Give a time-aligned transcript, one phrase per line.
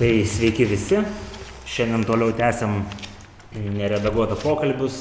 [0.00, 0.96] Tai sveiki visi.
[1.68, 2.78] Šiandien toliau tęsiam
[3.52, 4.94] neredaguotą pokalbius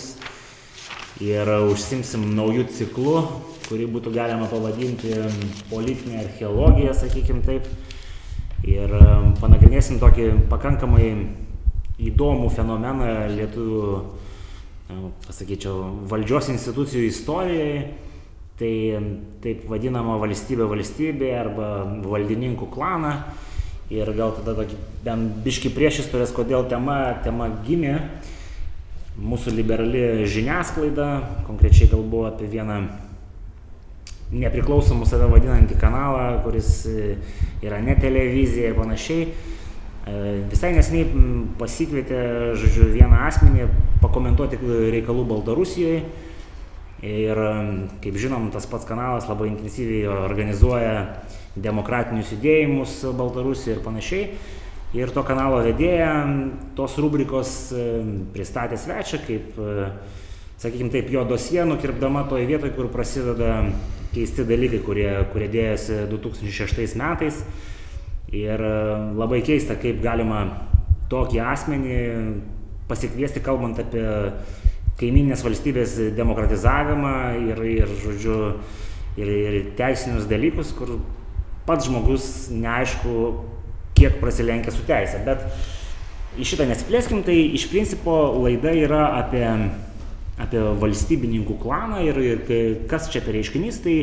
[1.23, 3.13] ir užsimsim naujų ciklų,
[3.69, 5.15] kurį būtų galima pavadinti
[5.71, 7.71] politinė archeologija, sakykim taip.
[8.67, 11.07] Ir um, panagrinėsim tokį pakankamai
[12.11, 17.85] įdomų fenomeną lietuvių, um, pasakyčiau, valdžios institucijų istorijai.
[18.59, 21.69] Tai um, taip vadinama valstybė valstybė arba
[22.03, 23.21] valdininkų klaną
[23.93, 27.97] ir gal tada tokį bent biški priešistorės, kodėl tema, tema gimė.
[29.19, 31.07] Mūsų liberali žiniasklaida,
[31.47, 32.79] konkrečiai kalbu apie vieną
[34.29, 37.15] nepriklausomų save vadinantį kanalą, kuris e,
[37.65, 39.25] yra ne televizija ir panašiai.
[40.07, 40.15] E,
[40.51, 41.09] visai nesiniai
[41.59, 42.21] pasikvietė,
[42.61, 43.67] žodžiu, vieną asmenį
[44.03, 44.61] pakomentuoti
[44.93, 46.03] reikalų Baltarusijoje.
[47.09, 47.39] Ir,
[48.03, 50.95] kaip žinom, tas pats kanalas labai intensyviai organizuoja
[51.57, 54.25] demokratinius judėjimus Baltarusijoje ir panašiai.
[54.97, 56.13] Ir to kanalo vedėja
[56.77, 57.83] tos rubrikos e,
[58.33, 59.89] pristatė svečią kaip, e,
[60.61, 63.59] sakykime taip, jo dosie nukirpdama toje vietoje, kur prasideda
[64.15, 67.43] keisti dalykai, kurie, kurie dėjosi 2006 metais.
[68.33, 68.73] Ir e,
[69.19, 70.47] labai keista, kaip galima
[71.13, 71.99] tokį asmenį
[72.89, 74.07] pasikviesti, kalbant apie
[74.99, 78.39] kaiminės valstybės demokratizavimą ir, ir žodžiu,
[79.21, 80.97] ir, ir teisinius dalykus, kur
[81.69, 83.13] pats žmogus neaišku,
[83.99, 85.21] kiek prasilenkia su teisė.
[85.27, 85.45] Bet
[86.39, 89.45] į šitą nesiplėskim, tai iš principo laida yra apie,
[90.41, 92.43] apie valstybininkų klaną ir, ir
[92.89, 93.81] kas čia per reiškinys.
[93.85, 93.95] Tai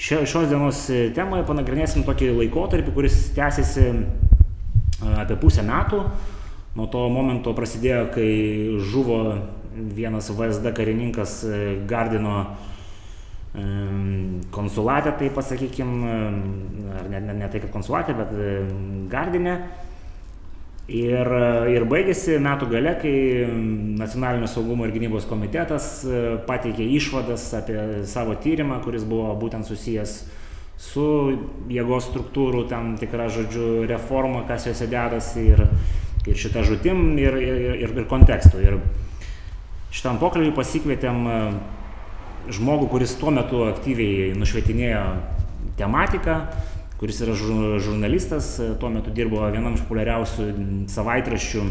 [0.00, 0.86] šios dienos
[1.16, 3.88] temoje panagrinėsim tokį laikotarpį, kuris tęsiasi
[5.20, 6.04] apie pusę metų.
[6.78, 8.30] Nuo to momento prasidėjo, kai
[8.92, 9.22] žuvo
[9.74, 11.40] vienas VSD karininkas
[11.90, 12.44] Gardino
[14.54, 15.94] konsulate, tai pasakykim,
[16.94, 18.34] ar ne, ne, ne tai, kad konsulate, bet
[19.10, 19.56] gardinė.
[20.90, 21.28] Ir,
[21.70, 23.12] ir baigėsi metų gale, kai
[24.00, 27.76] Nacionalinio saugumo ir gynybos komitetas e, pateikė išvadas apie
[28.10, 30.16] savo tyrimą, kuris buvo būtent susijęs
[30.80, 31.06] su
[31.70, 35.62] jėgos struktūrų tam tikra, žodžiu, reforma, kas juose dedasi ir,
[36.26, 38.58] ir šitą žudim ir, ir, ir, ir kontekstu.
[38.58, 38.80] Ir
[39.94, 41.22] šitam pokalbiui pasikvietėm
[42.48, 45.04] žmogų, kuris tuo metu aktyviai nušvietinėjo
[45.78, 46.36] tematiką,
[47.00, 50.48] kuris yra žurnalistas, tuo metu dirbo vienam iš populiariausių
[50.92, 51.64] savaitraščių,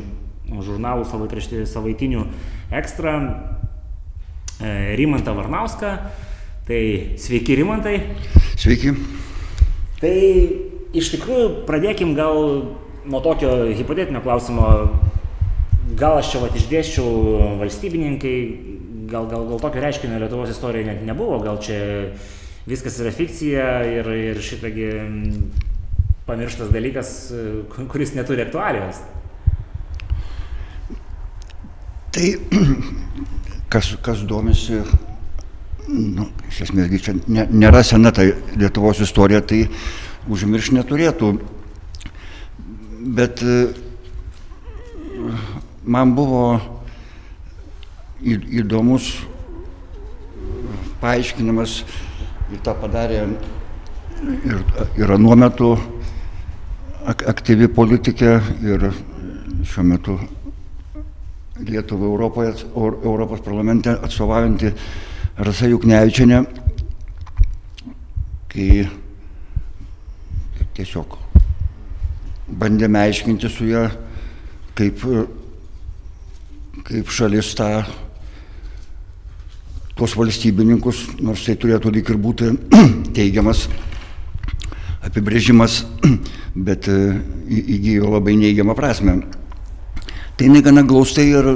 [0.65, 1.05] žurnalų
[1.69, 2.25] savaitinių
[2.79, 3.13] ekstra,
[4.59, 5.93] e, Rimantą Varnauską.
[6.69, 6.81] Tai
[7.17, 7.95] sveiki Rimantai.
[8.53, 8.91] Sveiki.
[9.97, 10.17] Tai
[10.93, 12.37] iš tikrųjų pradėkim gal
[13.09, 14.67] nuo tokio hipotetinio klausimo.
[15.97, 18.35] Gal aš čia vat išdėščiau valstybininkai,
[19.09, 21.79] gal, gal, gal tokio reiškinio Lietuvos istorijoje net nebuvo, gal čia
[22.69, 24.89] viskas yra fikcija ir, ir šitagi
[26.29, 27.13] pamirštas dalykas,
[27.89, 29.01] kuris neturi aktualijos.
[32.13, 32.27] Tai
[33.73, 34.81] kas, kas domisi,
[35.89, 38.25] nu, iš esmės, čia ne, nėra sena ta
[38.57, 39.63] Lietuvos istorija, tai
[40.29, 41.33] užmirš neturėtų.
[43.19, 43.41] Bet
[45.89, 46.43] man buvo
[48.23, 49.13] įdomus
[50.99, 51.83] paaiškinimas
[52.51, 54.63] ir tą padarė ir,
[54.99, 55.69] ir anuo metu
[57.07, 58.33] aktyvi politikė
[58.65, 58.89] ir
[59.63, 60.17] šiuo metu
[61.59, 64.69] Lietuvą Europoje, Europos parlamente atstovaujanti
[65.43, 66.37] Rasa Juknevičianė,
[68.51, 68.67] kai
[70.75, 71.17] tiesiog
[72.59, 73.83] bandėme aiškinti su ją,
[74.79, 75.03] kaip,
[76.87, 77.69] kaip šalis tą
[79.99, 82.53] tuos valstybininkus, nors tai turėtų lyg ir būti
[83.17, 83.65] teigiamas
[85.03, 85.81] apibrėžimas,
[86.67, 86.95] bet e,
[87.51, 89.17] įgyjo labai neigiamą prasme.
[90.39, 91.51] Tai jinai gana glaustai ir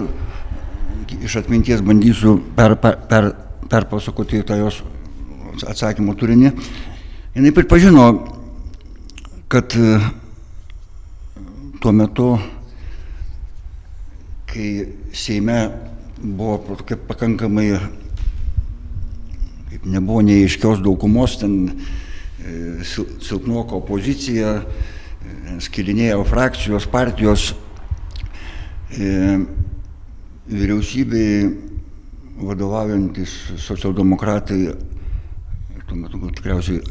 [1.23, 3.29] iš atminties bandysiu per, per, per,
[3.71, 4.81] perpasakoti tą jos
[5.69, 6.51] atsakymų turinį.
[7.37, 8.09] Jinai pripažino,
[9.47, 9.95] kad e,
[11.79, 12.29] tuo metu,
[14.51, 14.69] kai
[15.15, 15.59] Seime
[16.19, 16.77] buvo
[17.07, 17.71] pakankamai
[19.73, 27.47] kaip nebuvo neaiškios daugumos, ten e, silpnuoko opozicija, e, skilinėjo frakcijos, partijos,
[28.93, 29.39] e,
[30.45, 31.47] vyriausybei
[32.43, 33.33] vadovaujantis
[33.63, 34.59] socialdemokratai,
[35.87, 36.83] tuo metu tikriausiai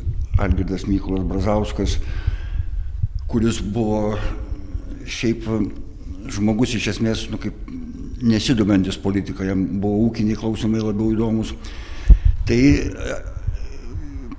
[0.43, 1.97] Algirdas Mykolas Brazauskas,
[3.31, 4.17] kuris buvo
[5.07, 5.47] šiaip
[6.35, 7.55] žmogus iš esmės, nu, kaip
[8.23, 11.55] nesidomintis politika, jam buvo ūkiniai klausimai labiau įdomus
[12.49, 13.17] tai e,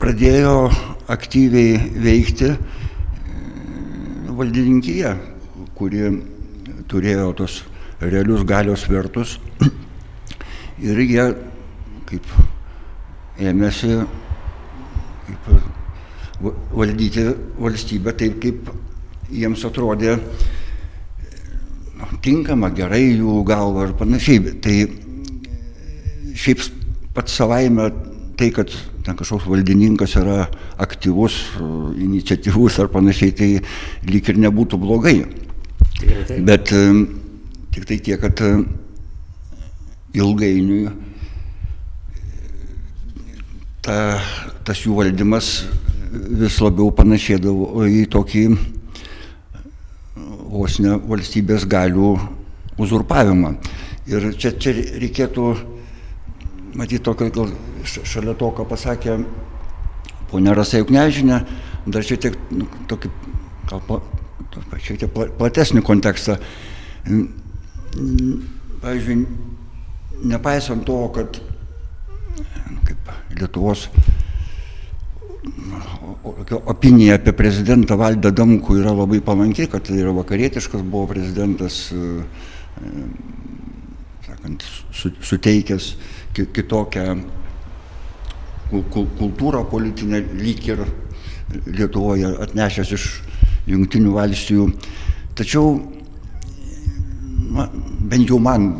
[0.01, 0.55] pradėjo
[1.13, 2.57] aktyviai veikti e,
[4.33, 5.13] valdininkyje,
[5.77, 6.09] kuri
[6.91, 7.61] turėjo tos
[8.03, 9.37] realius galios vertus
[10.89, 11.29] ir jie
[12.09, 12.33] kaip
[13.39, 14.01] ėmėsi
[15.23, 15.43] kaip
[16.73, 17.29] valdyti
[17.59, 18.69] valstybę taip, kaip
[19.31, 20.17] jiems atrodė
[22.23, 24.53] tinkama, gerai jų galva ir panašiai.
[24.63, 24.75] Tai
[26.39, 26.63] šiaip
[27.13, 27.89] pats savaime
[28.37, 28.71] tai, kad
[29.05, 30.47] ten kažkoks valdininkas yra
[30.81, 31.35] aktyvus,
[31.99, 33.49] iniciatyvus ar panašiai, tai
[34.09, 35.17] lyg ir nebūtų blogai.
[36.43, 36.71] Bet
[37.73, 38.41] tik tai tiek, kad
[40.13, 40.87] ilgainiui
[43.83, 43.97] ta,
[44.65, 45.53] tas jų valdymas
[46.13, 48.43] vis labiau panašėdavo į tokį
[50.53, 52.13] vos ne valstybės galių
[52.81, 53.55] uzurpavimą.
[54.09, 55.47] Ir čia, čia reikėtų
[56.77, 57.51] matyti tokio, gal
[57.85, 59.17] šalia to, ką pasakė
[60.31, 61.39] ponia Rasa Juknežinė,
[61.85, 63.11] dar šiek tiek nu, tokį,
[63.69, 63.99] gal pa,
[64.81, 66.39] šiek tiek platesnį kontekstą.
[68.83, 69.17] Pavyzdžiui,
[70.33, 71.39] nepaisant to, kad
[72.87, 73.87] kaip Lietuvos
[76.71, 81.85] opinija apie prezidentą Valdą Damkų yra labai palanki, kad tai yra vakarietiškas buvo prezidentas,
[84.25, 85.93] sakant, suteikęs
[86.33, 87.07] kitokią
[88.93, 90.85] kultūrą politinę lyg ir
[91.67, 93.03] Lietuvoje atnešęs iš
[93.69, 94.63] jungtinių valstijų.
[95.37, 95.75] Tačiau,
[98.09, 98.71] bent jau man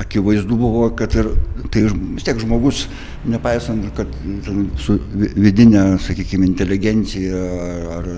[0.00, 1.30] akivaizdu buvo, kad ir
[1.72, 2.86] tai vis tiek žmogus,
[3.28, 4.12] nepaisant, kad
[4.80, 7.40] su vidinė, sakykime, inteligencija
[7.98, 8.10] ar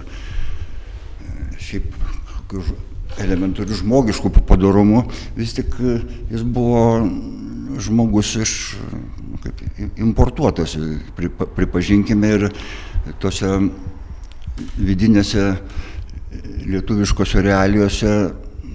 [1.63, 1.95] šiaip
[3.23, 5.05] elementarių žmogiškų padarumų,
[5.37, 5.75] vis tik
[6.33, 6.83] jis buvo
[7.79, 8.53] žmogus iš
[9.43, 9.63] kaip,
[10.01, 10.77] importuotas,
[11.57, 12.49] pripažinkime, ir
[13.23, 13.49] tose
[14.77, 15.47] vidinėse
[16.69, 18.13] lietuviškose realijose,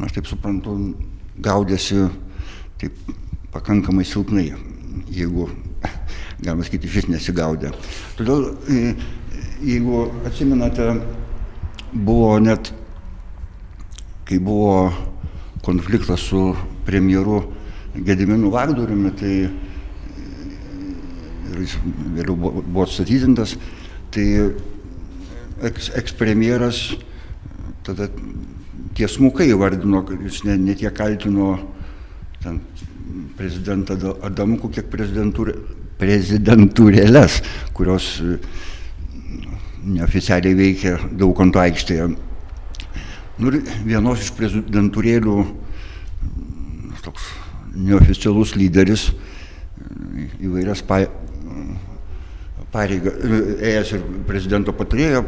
[0.04, 0.76] aš taip suprantu,
[1.42, 2.08] gaudėsi
[2.82, 2.98] taip
[3.54, 4.52] pakankamai silpnai,
[5.14, 5.50] jeigu,
[6.42, 7.72] galima sakyti, šis nesigaudė.
[8.18, 8.52] Todėl,
[9.64, 10.92] jeigu atsiminate,
[11.94, 12.74] buvo net,
[14.28, 14.92] kai buvo
[15.66, 16.52] konfliktas su
[16.88, 17.42] premjeru
[18.06, 19.34] Gediminu Vagdoriumi, tai
[21.48, 21.78] ir jis
[22.18, 23.56] vėliau buvo, buvo atstatydintas,
[24.14, 24.26] tai
[25.70, 26.78] eks, ekspremjeras
[27.88, 28.10] tada
[28.98, 31.58] tiesmukai vardino, jis ne, ne tiek kaltino
[32.44, 32.60] ten
[33.38, 33.94] prezidentą
[34.28, 34.88] Adamkų, kiek
[36.02, 37.42] prezidentūrėlės,
[37.78, 38.06] kurios
[39.88, 42.08] neoficialiai veikia Daukanto aikštėje.
[43.38, 43.52] Nu,
[43.86, 45.36] vienos iš prezidentūrėlių
[47.06, 47.37] toks
[47.78, 49.12] neoficialus lyderis
[50.42, 51.04] įvairias pa,
[52.74, 53.16] pareigas,
[53.64, 55.22] ėjęs ir prezidento patarėjo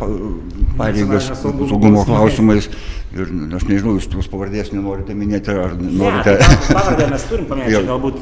[0.80, 2.70] pareigas saugumo klausimais.
[3.10, 6.36] Ir aš nežinau, jūs tos pavardės nenorite minėti, ar norite.
[6.38, 8.20] Ne, pavardę mes turim paminėti, galbūt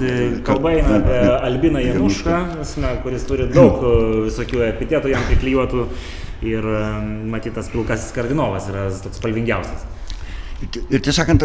[0.48, 1.18] kalba eina apie
[1.50, 2.40] Albiną Janušką,
[3.04, 3.84] kuris turi daug
[4.30, 5.84] visokių epitetų jam priklijuotų
[6.48, 6.72] ir
[7.34, 9.84] matytas pilkasis kardinovas yra toks spalvingiausias.
[10.64, 11.44] Ir tiesą sakant,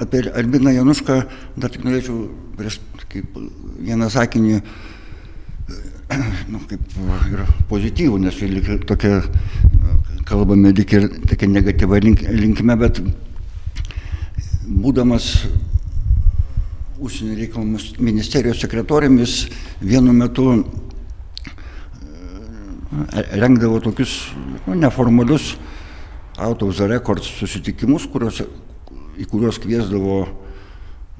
[0.00, 1.18] apie Albiną Janušką
[1.60, 2.80] dar tik norėčiau prieš
[3.10, 3.36] kaip
[3.80, 4.60] vieną sakinį
[6.50, 6.98] nu, kaip
[7.30, 9.20] ir pozityvų, nes čia tokia,
[10.28, 13.00] kalbame lyg ir tokia negatyva link, linkime, bet
[14.66, 15.32] būdamas
[17.00, 19.36] užsienio reikalų ministerijos sekretoriumis
[19.80, 20.50] vienu metu
[23.38, 24.16] rengdavo tokius
[24.66, 25.54] nu, neformalius
[26.40, 28.42] out of the records susitikimus, kuriuos,
[29.20, 30.20] į kuriuos kviesdavo,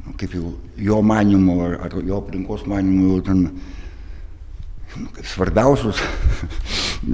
[0.07, 6.01] nu, kaip jau jo manimu ar, ar jo aplinkos manimu jau ten nu, svarbiausius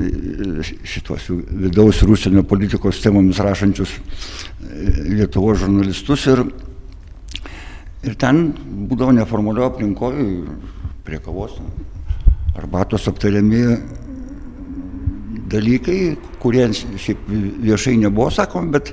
[0.92, 3.98] šitos vidaus ir užsienio politikos temomis rašančius
[5.06, 6.42] Lietuvos žurnalistus ir,
[8.06, 8.48] ir ten
[8.88, 10.26] būdavo neformalio aplinkoje
[11.06, 11.60] prie kavos
[12.56, 13.62] arbatos aptariami
[15.50, 17.28] dalykai, kurie šiaip
[17.66, 18.92] viešai nebuvo sakomi, bet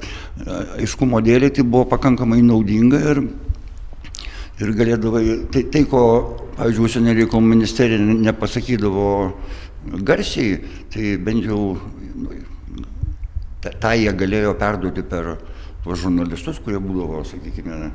[0.80, 3.22] aiškumo dėlį tai buvo pakankamai naudinga ir,
[4.62, 6.04] ir galėdavai, tai, tai ko
[6.58, 9.08] pavyzdžiui, užsienio reikalų ministerija nepasakydavo
[10.06, 10.60] garsiai,
[10.94, 11.74] tai bent jau
[12.16, 12.38] nu,
[13.64, 15.34] tą, jie galėjo perduoti per
[15.84, 17.90] žurnalistus, kurie būdavo, sakykime,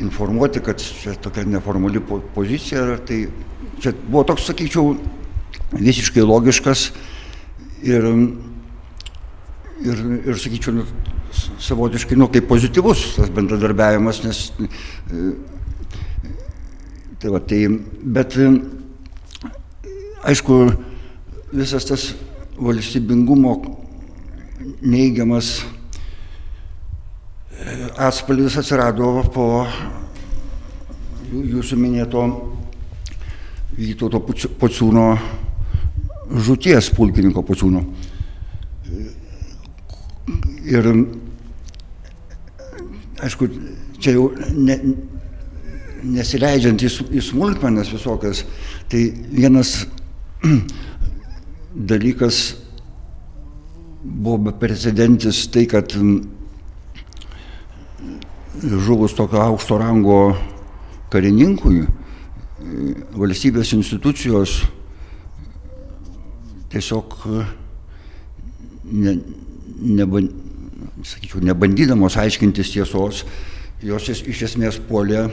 [0.00, 2.00] informuoti, kad čia tokia neformali
[2.34, 2.96] pozicija.
[3.06, 3.20] Tai
[3.82, 4.96] čia buvo toks, sakyčiau,
[5.76, 6.88] visiškai logiškas
[7.82, 8.08] ir,
[9.84, 10.88] ir, ir sakyčiau, nu,
[11.62, 14.44] savotiškai, nu, kaip pozityvus tas bendradarbiavimas, nes
[17.20, 17.66] Tai va, tai,
[18.00, 18.32] bet
[20.24, 20.54] aišku,
[21.52, 22.06] visas tas
[22.56, 23.52] valstybingumo
[24.80, 25.50] neigiamas
[28.00, 29.50] atspalvis atsirado po
[31.28, 32.24] jūsų minėto
[33.76, 35.06] Vytauto Pociūno
[36.30, 37.82] žūties pulkininko Pociūno.
[40.70, 40.86] Ir
[43.20, 43.48] aišku,
[43.98, 44.76] čia jau ne,
[46.06, 48.44] nesileidžiant į, į smulkmenas visokias,
[48.92, 49.74] tai vienas
[51.92, 52.42] dalykas
[54.00, 55.92] buvo beprecedentis tai, kad
[58.60, 60.20] žuvus tokio aukšto rango
[61.12, 61.84] karininkui,
[63.16, 64.60] valstybės institucijos
[66.70, 67.16] tiesiog
[68.90, 69.16] ne,
[69.80, 70.22] neba,
[71.06, 73.24] sakyčiau, nebandydamos aiškintis tiesos,
[73.84, 75.26] jos iš esmės puolė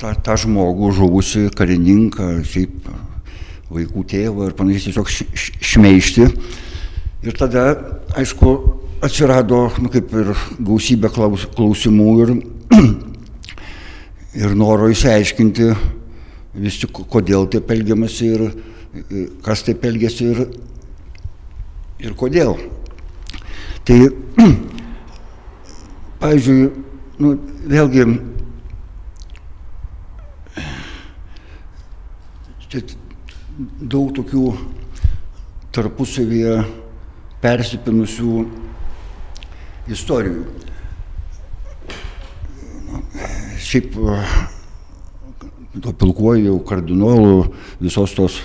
[0.00, 2.88] tą, tą žmogų, žuvusi karininką, šiaip
[3.72, 5.10] vaikų tėvą ir panašiai tiesiog
[5.72, 6.26] šmeišti.
[7.26, 7.64] Ir tada,
[8.18, 8.52] aišku,
[9.04, 12.32] atsirado, nu, kaip ir gausybė klaus, klausimų ir,
[14.42, 15.70] ir noro įsiaiškinti
[16.62, 18.46] vis tik, kodėl taip elgiamasi ir
[19.44, 20.42] kas taip elgėsi ir,
[22.02, 22.56] ir kodėl.
[23.86, 23.98] Tai,
[26.22, 26.62] pavyzdžiui,
[27.22, 27.34] nu,
[27.70, 28.06] vėlgi,
[32.66, 32.82] čia
[33.80, 34.46] daug tokių
[35.76, 36.56] tarpusavyje
[37.44, 38.32] persipinusių
[39.92, 40.44] istorijų.
[43.66, 43.96] Šiaip
[45.82, 47.38] to pilkuoju kardinolų
[47.82, 48.38] visos tos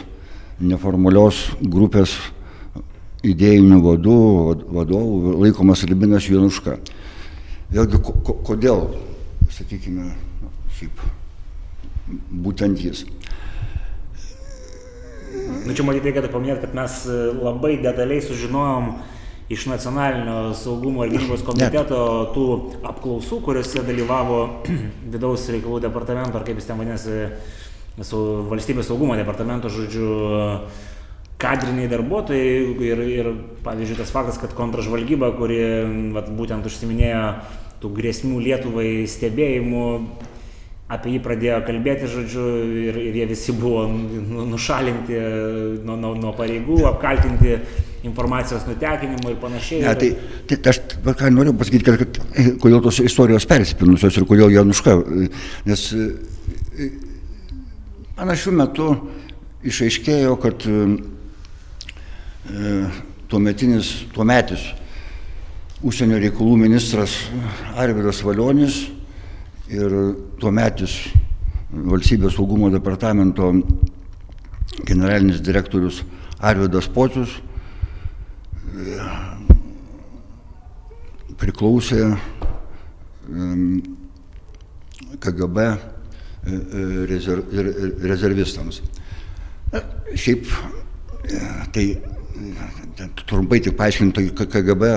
[0.62, 2.16] neformalios grupės
[3.28, 4.18] idėjinių vadų,
[4.74, 6.80] vadovų laikomas Libinas Jonuška.
[7.72, 8.88] Vėlgi, ko, kodėl,
[9.54, 10.10] sakykime,
[10.78, 11.04] šiaip,
[12.44, 13.06] būtent jis.
[15.62, 18.92] Nu, čia matyti reikėtų paminėti, kad mes labai detaliai sužinojom
[19.52, 22.02] iš nacionalinio saugumo ir gynybos komiteto
[22.36, 22.46] tų
[22.88, 24.40] apklausų, kuriuose dalyvavo
[25.14, 27.18] vidaus reikalų departamento, ar kaip jis ten vadinasi,
[28.06, 30.10] su valstybės saugumo departamento, žodžiu,
[31.42, 32.50] kadriniai darbuotojai
[32.86, 33.32] ir, ir
[33.66, 35.62] pavyzdžiui, tas faktas, kad kontražvalgyba, kuri
[36.16, 37.24] vat, būtent užsiminėjo
[37.82, 39.86] tų grėsmių Lietuvai stebėjimų,
[40.92, 42.48] apie jį pradėjo kalbėti, žodžiu,
[42.84, 45.22] ir, ir jie visi buvo nu, nušalinti
[45.88, 47.56] nuo, nuo, nuo pareigų, apkaltinti
[48.06, 49.86] informacijos nutekinimu ir panašiai.
[49.86, 50.12] Ne, tai,
[50.50, 50.82] tai, tai aš
[51.22, 54.98] ką noriu pasakyti, kad, kad kodėl tos istorijos persipinusios ir kodėl Januška,
[55.70, 55.88] nes
[58.22, 58.88] Panašių metų
[59.66, 60.74] išaiškėjo, kad e,
[63.32, 64.62] tuometinis, tuometis
[65.82, 67.16] užsienio reikalų ministras
[67.74, 68.76] Arvidas Valionis
[69.74, 69.96] ir
[70.38, 71.00] tuometis
[71.74, 73.48] valstybės saugumo departamento
[74.86, 76.04] generalinis direktorius
[76.38, 77.40] Arvidas Pocius
[78.70, 79.00] e,
[81.42, 82.06] priklausė
[85.26, 85.91] KGB E, e,
[86.44, 87.52] rezerv,
[88.02, 88.82] rezervistams.
[89.72, 89.84] Na,
[90.18, 90.48] šiaip,
[91.74, 91.86] tai
[93.30, 94.90] trumpai tik paaiškinti, tai KGB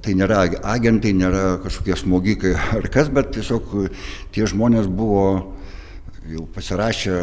[0.00, 3.72] tai nėra agentai, nėra kažkokie smogikai ar kas, bet tiesiog
[4.34, 5.24] tie žmonės buvo
[6.30, 7.18] jau pasirašę,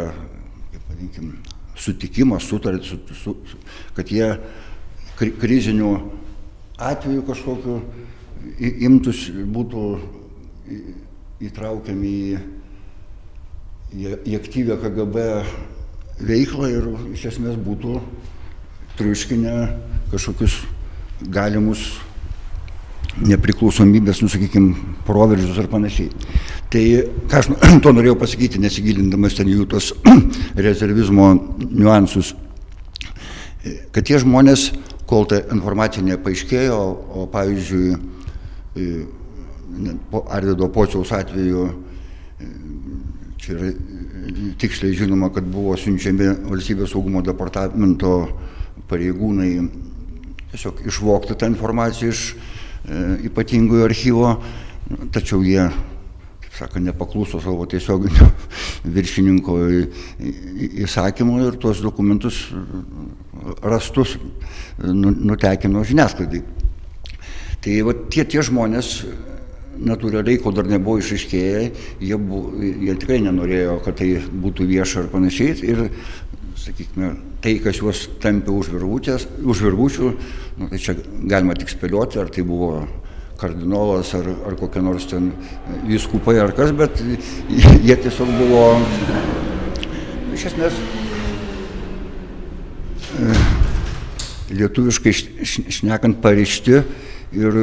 [0.73, 1.31] kaip vadinkim,
[1.77, 3.59] sutikimą, sutartį, su, su, su,
[3.97, 4.29] kad jie
[5.17, 5.93] kri, krizinių
[6.77, 7.79] atvejų kažkokiu
[8.87, 9.87] imtus būtų
[11.47, 12.39] įtraukiami į
[13.95, 15.27] į aktyvę KGB
[16.27, 18.01] veiklą ir iš esmės būtų
[18.97, 19.53] triuškinę
[20.11, 20.59] kažkokius
[21.31, 21.85] galimus
[23.17, 24.75] nepriklausomybės, nusakykime,
[25.07, 26.11] proveržius ar panašiai.
[26.69, 26.83] Tai
[27.31, 27.49] ką aš
[27.83, 29.93] to norėjau pasakyti, nesigilindamas ten jų tos
[30.67, 31.31] rezervizmo
[31.63, 32.35] niuansus,
[33.95, 34.69] kad tie žmonės,
[35.07, 36.77] kol ta informacija nepaaiškėjo,
[37.17, 37.95] o pavyzdžiui,
[40.11, 41.67] po Arvido Pociaus atveju
[43.47, 43.67] Čia yra
[44.59, 48.09] tiksliai žinoma, kad buvo siunčiami valstybės saugumo departamento
[48.89, 49.51] pareigūnai
[50.51, 52.97] tiesiog išvokti tą informaciją iš e,
[53.29, 54.33] ypatingojo archyvo,
[55.15, 55.63] tačiau jie,
[56.43, 58.27] kaip sako, nepakluso savo tiesioginio
[58.97, 59.55] viršininko
[60.83, 62.41] įsakymų ir tuos dokumentus
[63.63, 64.17] rastus
[64.83, 66.43] nu, nutekino žiniasklaidai.
[67.63, 68.97] Tai va, tie, tie žmonės
[69.77, 71.63] natūraliai, kol dar nebuvo išaiškėję,
[72.03, 74.13] jie, bu, jie tikrai nenorėjo, kad tai
[74.45, 75.57] būtų vieša ar panašiai.
[75.67, 75.83] Ir,
[76.57, 77.11] sakykime,
[77.43, 78.71] tai, kas juos tampė už
[79.63, 80.13] virvučių,
[80.57, 82.87] nu, tai čia galima tik spėlioti, ar tai buvo
[83.37, 85.29] kardinolas ar, ar kokie nors ten
[85.85, 86.97] vyskupai ar kas, bet
[87.85, 88.63] jie tiesiog buvo
[90.33, 90.79] iš esmės
[93.17, 93.37] e,
[94.57, 95.13] lietuviškai
[95.77, 96.81] šnekant parišti
[97.37, 97.61] ir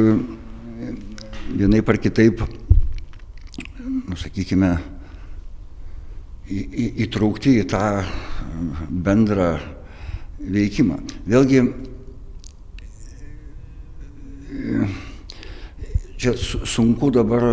[1.53, 2.41] vienai par kitaip,
[3.85, 4.71] nu, sakykime,
[6.49, 7.85] į, į, įtraukti į tą
[8.89, 9.55] bendrą
[10.39, 10.99] veikimą.
[11.29, 11.61] Vėlgi,
[16.17, 17.47] čia sunku dabar,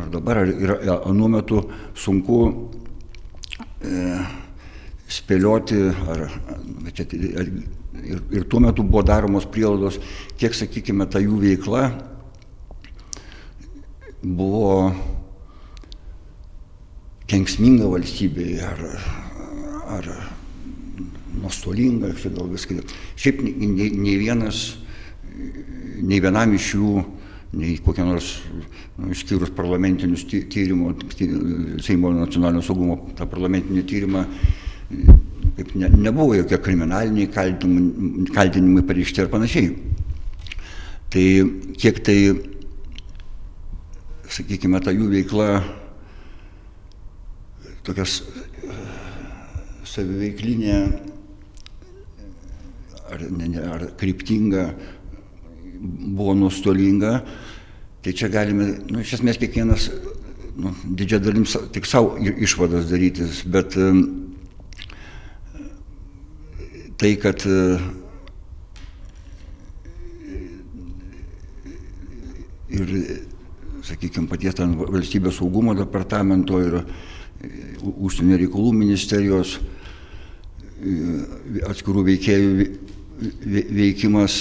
[0.00, 1.64] ar dabar, ir anuo metu
[1.98, 2.40] sunku
[3.80, 4.20] e,
[5.10, 6.24] spėlioti, ar,
[6.94, 7.06] čia,
[7.42, 7.52] ar,
[8.00, 10.00] ir, ir tuo metu buvo daromos prielaidos,
[10.40, 11.88] kiek, sakykime, ta jų veikla
[14.22, 14.92] buvo
[17.30, 18.82] kenksminga valstybei ar,
[19.96, 20.10] ar
[21.40, 22.80] nuostolinga, gal viską.
[23.16, 24.64] Šiaip nei, nei vienas,
[26.02, 26.94] nei vienam iš jų,
[27.60, 28.32] nei kokią nors,
[28.98, 30.94] nu, išskyrus parlamentinius tyrimų,
[31.82, 34.26] Seimo nacionalinio saugumo tą parlamentinį tyrimą,
[35.56, 39.72] kaip ne, nebuvo jokie kriminaliniai kaltinimai, kaltinimai pareišti ir panašiai.
[41.10, 41.26] Tai
[41.78, 42.18] kiek tai,
[44.30, 45.48] sakykime, ta jų veikla
[47.86, 48.20] tokias
[49.90, 50.76] saviveiklinė
[53.10, 54.68] ar, ne, ne, ar kryptinga
[55.80, 57.16] buvo nuostolinga,
[58.04, 59.88] tai čia galime, nu, iš esmės kiekvienas
[60.60, 63.74] nu, didžia dalim tik savo išvadas darytis, bet
[67.00, 67.46] tai, kad
[72.70, 72.94] ir,
[73.90, 76.80] sakykime, paties ten valstybės saugumo departamento ir
[77.90, 79.58] užsienio reikalų ministerijos
[81.68, 82.68] atskirų veikėjų
[83.76, 84.40] veikimas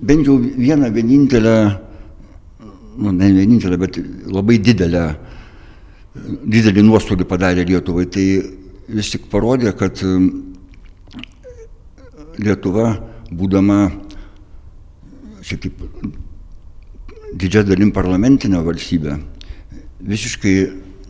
[0.00, 1.54] bent jau vieną vienintelę,
[2.98, 3.98] nu, ne vienintelę, bet
[4.30, 5.06] labai didelę,
[6.44, 8.06] didelį nuostolį padarė Lietuvai.
[8.12, 8.26] Tai
[8.86, 10.02] vis tik parodė, kad
[12.36, 12.92] Lietuva,
[13.32, 13.80] būdama
[15.46, 15.82] šiek tiek
[17.36, 19.18] didžia dalim parlamentinė valstybė,
[20.06, 20.56] visiškai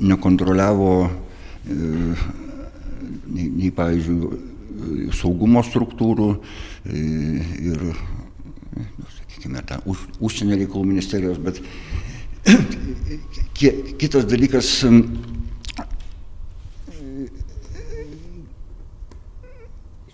[0.07, 0.93] nekontroliavo
[3.27, 4.41] nei, nei pavyzdžiui,
[5.17, 6.29] saugumo struktūrų
[6.93, 7.87] ir,
[8.77, 11.63] nu, sakykime, tą už, užsienio reikalų ministerijos, bet
[13.57, 14.71] kitas dalykas,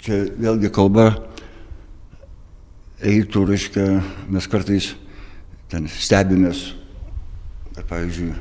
[0.02, 1.10] čia vėlgi kalba
[3.02, 3.86] eitų, reiškia,
[4.30, 4.92] mes kartais
[5.72, 6.66] ten stebimės,
[7.72, 8.32] kad, pavyzdžiui,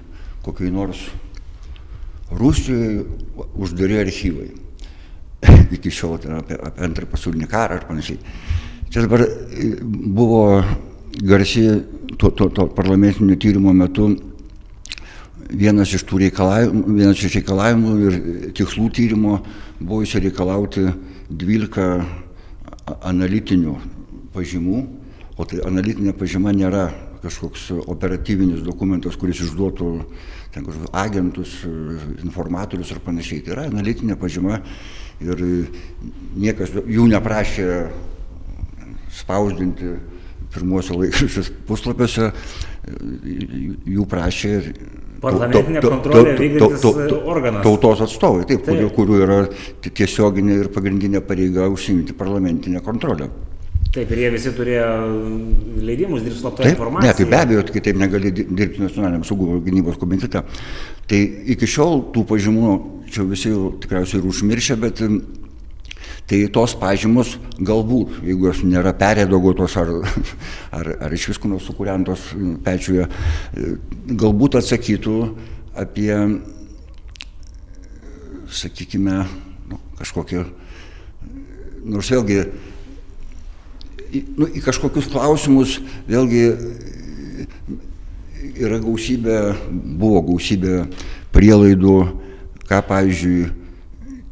[0.45, 1.07] kokiai nors
[2.31, 3.03] Rusijoje
[3.59, 4.49] uždari archyvai.
[5.75, 8.19] Iki šiol tai apie, apie antrą pasaulinį karą ar panašiai.
[8.91, 9.25] Čia dabar
[9.91, 10.61] buvo
[11.27, 11.65] garsi
[12.15, 14.09] to, to, to parlamentinio tyrimo metu
[15.51, 18.17] vienas iš tų reikalavimų, vienas iš reikalavimų ir
[18.55, 19.37] tikslų tyrimo
[19.79, 20.87] buvo įsireikalauti
[21.27, 21.87] 12
[23.11, 23.75] analitinių
[24.31, 24.83] pažymų,
[25.35, 26.89] o tai analitinė pažyma nėra
[27.21, 29.89] kažkoks operatyvinis dokumentas, kuris išduotų
[30.53, 31.57] ten kažkokius agentus,
[32.23, 33.43] informatorius ir panašiai.
[33.45, 34.62] Tai yra analitinė pažyma
[35.21, 35.43] ir
[36.36, 37.67] niekas jų neprašė
[39.21, 39.95] spausdinti
[40.51, 42.31] pirmuose laikraščius puslapiuose,
[43.88, 44.55] jų prašė
[45.21, 46.86] Parlamentinė kontrolė vykdantis
[47.29, 47.62] organas.
[47.62, 48.81] Tautos atstovai, taip, taip.
[48.95, 49.38] kurių yra
[49.86, 53.29] tiesioginė ir pagrindinė pareiga užsiimti parlamentinę kontrolę.
[53.91, 54.91] Taip, ir jie visi turėjo
[55.84, 57.10] leidimus dirbti slaptą informaciją.
[57.10, 60.45] Ne, tai be abejo, kitaip negali dirbti nacionaliniam saugumo gynybos komitete.
[61.12, 61.19] Tai
[61.51, 62.69] iki šiol tų pažymų,
[63.12, 65.04] čia visi jau tikriausiai ir užmiršę, bet
[66.32, 69.91] tai tos pažymos galbūt, jeigu jos nėra perėdogotos ar,
[70.80, 72.32] ar, ar iš visko sukūrentos
[72.63, 73.12] pečiuje,
[74.08, 75.19] galbūt atsakytų
[75.84, 76.15] apie,
[78.47, 79.21] sakykime,
[79.67, 80.45] nu, kažkokį,
[81.91, 82.45] nors vėlgi
[84.38, 85.78] nu, į kažkokius klausimus
[86.10, 86.43] vėlgi
[88.62, 89.38] yra gausybė,
[89.71, 90.86] buvo gausybė
[91.34, 91.97] prielaidų,
[92.67, 93.50] ką pavyzdžiui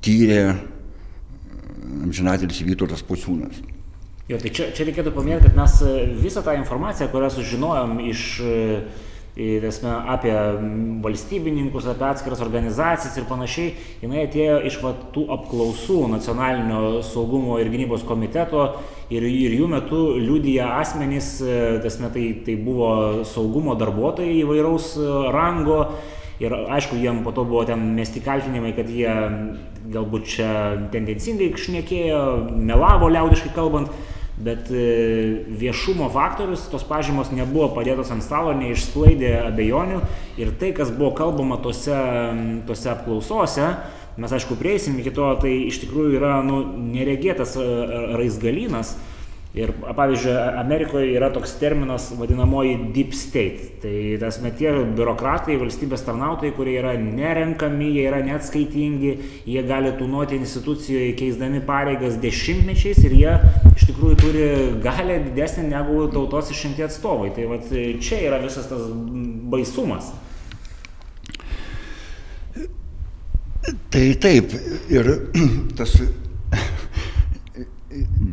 [0.04, 0.44] tyrė
[2.06, 3.60] amžinatelis Vytautas Pusiūnas.
[4.30, 5.78] Jo, tai čia, čia reikėtų paminėti, kad mes
[6.22, 8.26] visą tą informaciją, kurią sužinojom iš
[9.40, 10.34] esmė, apie
[11.04, 13.74] valstybininkus, apie atskiras organizacijas ir panašiai,
[14.04, 18.66] jinai atėjo iš va, tų apklausų nacionalinio saugumo ir gynybos komiteto
[19.14, 21.38] ir, ir jų metu liudyja asmenys,
[21.88, 22.92] esmė, tai, tai buvo
[23.28, 24.96] saugumo darbuotojai įvairaus
[25.36, 25.84] rango.
[26.40, 29.12] Ir aišku, jiem po to buvo ten mesti kaltinimai, kad jie
[29.92, 30.52] galbūt čia
[30.94, 32.22] tendencingai šnekėjo,
[32.56, 33.92] melavo liaudiškai kalbant
[34.40, 40.00] bet e, viešumo faktorius tos pažymos nebuvo padėtos ant stalo, neišsklaidė abejonių
[40.40, 41.96] ir tai, kas buvo kalbama tose,
[42.68, 43.70] tose apklausose,
[44.20, 46.64] mes aišku prieisim iki to, tai iš tikrųjų yra nu,
[46.96, 47.70] neregėtas e,
[48.20, 48.96] raizgalynas,
[49.58, 53.80] Ir pavyzdžiui, Amerikoje yra toks terminas vadinamoji deep state.
[53.82, 59.16] Tai tas metie biurokratai, valstybės tarnautojai, kurie yra nerenkami, jie yra neatskaitingi,
[59.50, 63.34] jie gali tūnuoti institucijoje keisdami pareigas dešimtmečiais ir jie
[63.80, 64.46] iš tikrųjų turi
[64.84, 67.32] galę didesnį negu tautos išrinkti atstovai.
[67.36, 67.64] Tai vat,
[68.04, 68.84] čia yra visas tas
[69.52, 70.12] baisumas.
[73.90, 74.54] Tai taip,
[74.92, 75.06] ir
[75.80, 75.96] tas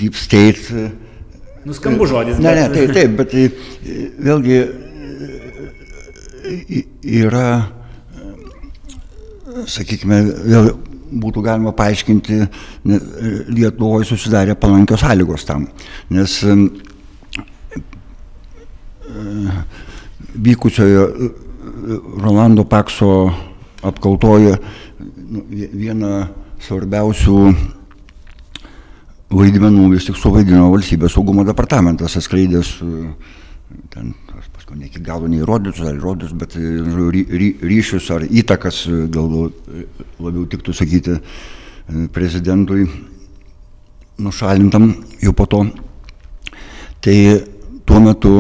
[0.01, 0.63] deep state
[1.67, 2.39] Nuskambu žodis.
[2.39, 3.49] Ne, ne, tai taip, bet tai,
[4.23, 4.59] vėlgi
[7.19, 7.49] yra,
[9.67, 10.71] sakykime, vėl
[11.07, 12.41] būtų galima paaiškinti,
[13.53, 15.69] Lietuvoje susidarė palankios sąlygos tam,
[16.11, 16.39] nes
[20.35, 21.31] vykusioje
[22.23, 23.31] Rolando Pakso
[23.87, 24.57] apkaltoje
[25.31, 26.29] nu, viena
[26.63, 27.41] svarbiausių
[29.37, 33.09] vaidmenų vis tik suvaidino valstybės saugumo departamentas, atskleidęs e,
[33.93, 34.15] ten,
[34.67, 36.61] paskui ne iki galo neįrodytus ar įrodytus, bet e,
[37.13, 39.53] ry, ry, ryšius ar įtakas, e, gal
[40.19, 41.21] labiau tiktų sakyti,
[42.11, 42.89] prezidentui
[44.19, 44.89] nušalintam
[45.23, 45.61] jau po to.
[46.99, 47.15] Tai
[47.87, 48.33] tuo metu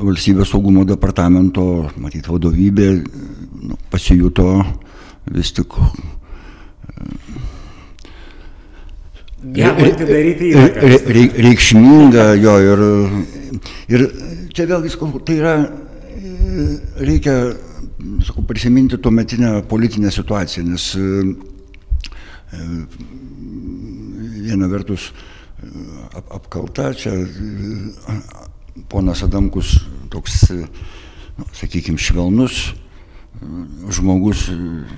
[0.00, 4.64] valstybės saugumo departamento, matyt, vadovybė nu, pasijuto
[5.28, 5.76] vis tik
[9.40, 10.88] Gebanti daryti įtaką.
[11.44, 12.82] Reikšminga jo ir,
[13.88, 14.02] ir
[14.54, 14.92] čia vėlgi,
[15.26, 15.54] tai yra,
[17.00, 17.34] reikia,
[18.26, 20.90] sakau, prisiminti tuometinę politinę situaciją, nes
[24.40, 25.10] viena vertus
[26.16, 27.14] ap, apkalta, čia
[28.90, 29.76] ponas Adamkus
[30.10, 30.46] toks,
[31.38, 32.70] nu, sakykime, švelnus
[33.90, 34.48] žmogus.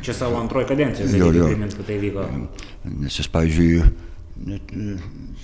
[0.02, 2.24] Čia savo antroji kadencija, reikia priminti, kad tai vyko.
[3.02, 3.82] Nes jis, pavyzdžiui,
[4.48, 4.72] net,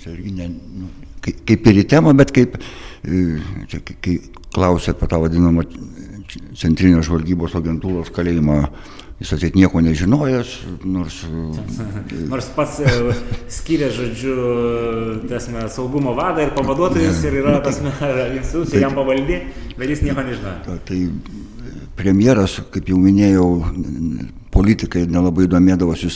[0.09, 0.49] irgi ne,
[0.81, 0.89] nu,
[1.23, 2.57] kaip ir į temą, bet kaip,
[3.03, 4.19] čia, kai
[4.53, 5.65] klausė apie tą vadinamą
[6.57, 8.57] centrinės žvalgybos agentūros kalėjimą,
[9.19, 10.53] jis atseit nieko nežinojęs,
[10.87, 11.19] nors...
[12.31, 12.79] nors pats
[13.51, 14.35] skiria, žodžiu,
[15.31, 17.93] tasme, saugumo vadą ir pavaduotojus ir yra tasme,
[18.39, 19.41] institucija jam pavaldi,
[19.77, 20.59] bet jis nieko nežinojo.
[20.67, 21.01] Ta, tai
[21.99, 23.49] premjeras, kaip jau minėjau,
[24.53, 26.11] politikai nelabai domėdavosi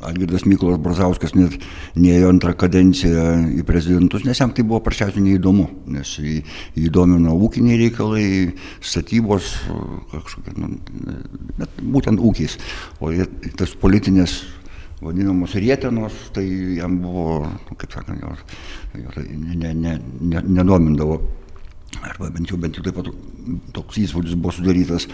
[0.00, 1.56] Algirdas Mykolas Brazauskas net
[1.98, 3.24] neėjo antrą kadenciją
[3.58, 6.36] į prezidentus, nes jam tai buvo prašiausiai neįdomu, nes jį,
[6.78, 8.28] jį domino ūkiniai reikalai,
[8.78, 9.50] statybos,
[10.12, 10.70] kažkokie, nu,
[11.58, 12.58] bet būtent ūkiais.
[13.02, 13.10] O
[13.58, 14.38] tas politinės
[15.02, 16.46] vadinamos rietenos, tai
[16.78, 17.42] jam buvo,
[17.78, 18.46] kaip sakant, jos,
[19.02, 21.20] jos ne, ne, ne, nedomindavo
[22.02, 23.08] arba bent jau, bent jau taip pat
[23.74, 25.08] toks įspūdis buvo sudarytas,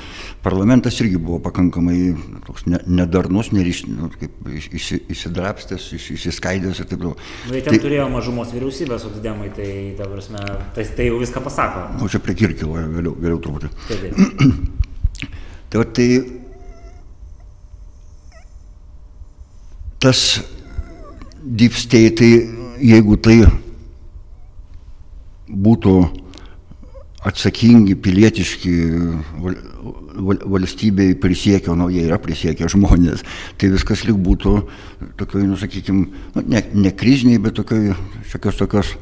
[0.44, 1.98] parlamentas irgi buvo pakankamai
[2.46, 7.16] toks ne, nedarnus, neriš, nu, kaip išsi, išsidrapstęs, iš, išsiskaidęs ir taip toliau.
[7.46, 10.42] Nu, tai ten tai, turėjo mažumos vyriausybės socdemai, tai, ta prasme,
[10.76, 11.84] tai, tai jau viską pasako.
[11.94, 13.70] Na, nu, čia prie Kirkilo, vėliau, vėliau truputį.
[13.90, 14.14] Taip, taip.
[15.74, 16.08] tai tai
[20.04, 20.26] tas
[21.40, 22.28] deep state, tai
[22.84, 23.38] jeigu tai
[25.48, 26.23] būtų
[27.24, 28.74] atsakingi, pilietiški
[29.40, 29.56] val,
[30.28, 33.24] val, valstybei prisiekia, o nu, jie yra prisiekę žmonės,
[33.60, 34.54] tai viskas lik būtų
[35.20, 37.94] tokioj, nu, sakykime, nu, ne, ne kriziniai, bet tokioj,
[38.32, 38.94] šiokios tokios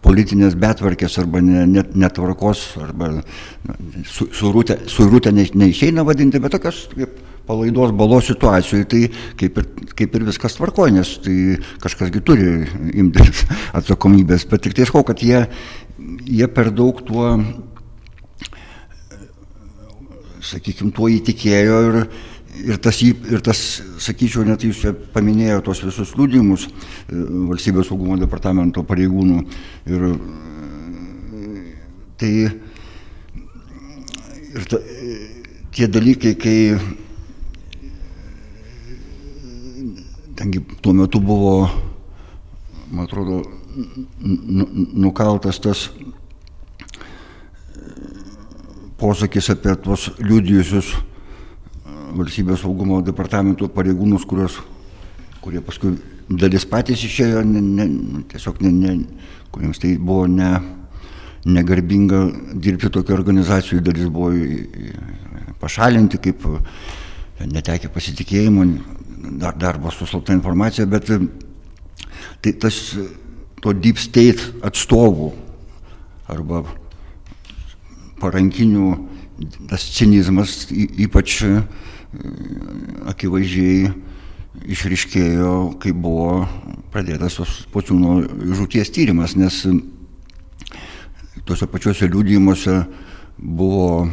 [0.00, 6.56] politinės betvarkės arba netvarkos, ne, ne arba nu, su, surūtę, surūtę ne, neišeina vadinti, bet
[6.56, 7.18] tokios kaip
[7.50, 9.02] palaidos balos situacijoje, tai
[9.40, 11.36] kaip ir, kaip ir viskas tvarkoja, nes tai
[11.82, 12.50] kažkasgi turi
[13.00, 13.44] imtis
[13.78, 15.44] atsakomybės, bet tik tai sakau, kad jie
[16.24, 17.28] jie per daug tuo,
[20.44, 21.98] sakykime, tuo įtikėjo ir,
[22.64, 23.60] ir, tas, ir tas,
[24.02, 26.70] sakyčiau, net jūs čia paminėjote tos visus liūdimus e,
[27.50, 29.44] valstybės saugumo departamento pareigūnų.
[29.90, 30.08] Ir
[32.20, 32.32] tai
[34.50, 34.80] ir ta,
[35.76, 36.58] tie dalykai, kai
[40.40, 41.68] tengi tuo metu buvo,
[42.90, 43.42] man atrodo,
[44.20, 45.88] nukaltas tas
[49.00, 50.92] posakis apie tuos liudijusius
[52.16, 54.58] valstybės saugumo departamento pareigūnus, kurios,
[55.40, 55.94] kurie paskui
[56.30, 57.86] dalis patys išėjo, ne, ne,
[58.30, 58.94] tiesiog ne, ne,
[59.54, 60.50] kuriems tai buvo ne,
[61.48, 62.22] negarbinga
[62.54, 64.34] dirbti tokio organizacijų, dalis buvo
[65.60, 66.44] pašalinti kaip
[67.40, 68.66] netekę pasitikėjimo,
[69.40, 71.08] dar, darbo su slapta informacija, bet
[72.40, 72.82] tai tas
[73.60, 75.32] to deep state atstovų
[76.30, 76.62] arba
[78.20, 78.86] parankinių
[79.70, 81.60] tas cinizmas ypač e,
[83.10, 83.90] akivaizdžiai
[84.70, 86.44] išriškėjo, kai buvo
[86.92, 88.20] pradėtas tos pociūno
[88.58, 89.62] žūties tyrimas, nes
[91.46, 92.74] tuose pačiuose liūdėjimuose
[93.38, 94.08] buvo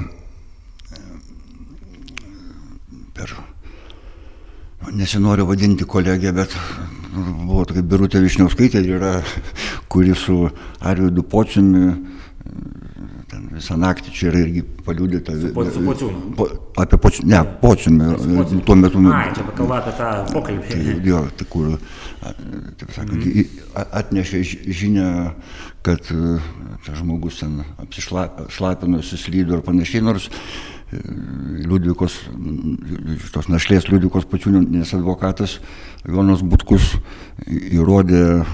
[3.17, 3.33] per,
[4.93, 6.53] nesinoriu vadinti kolegę, bet
[7.17, 9.17] buvo tokia Birutė Višniauskaitė, yra,
[9.89, 10.45] kuri su
[10.79, 11.95] Arvidu Pociumi
[13.57, 15.35] visą naktį čia yra irgi paliūdėta.
[15.55, 16.21] Po, su pociūnu.
[16.37, 16.47] Po,
[16.83, 19.01] apie pociūną, ne, pociūną, tuo metu.
[19.11, 20.69] Ai, čia kalba apie tą pokalbį.
[20.71, 21.75] Tai, jo, tai kur,
[22.21, 23.59] taip sakant, mm.
[24.01, 24.43] atnešė
[24.81, 25.09] žinę,
[25.87, 30.31] kad tas žmogus ten apsišlapino, suslydo ir panašiai, nors
[30.87, 32.13] Liudvikos,
[33.33, 35.57] tos našlės Liudvikos pačiūnės advokatas
[36.07, 36.93] Jonas Butkus
[37.47, 38.45] įrodė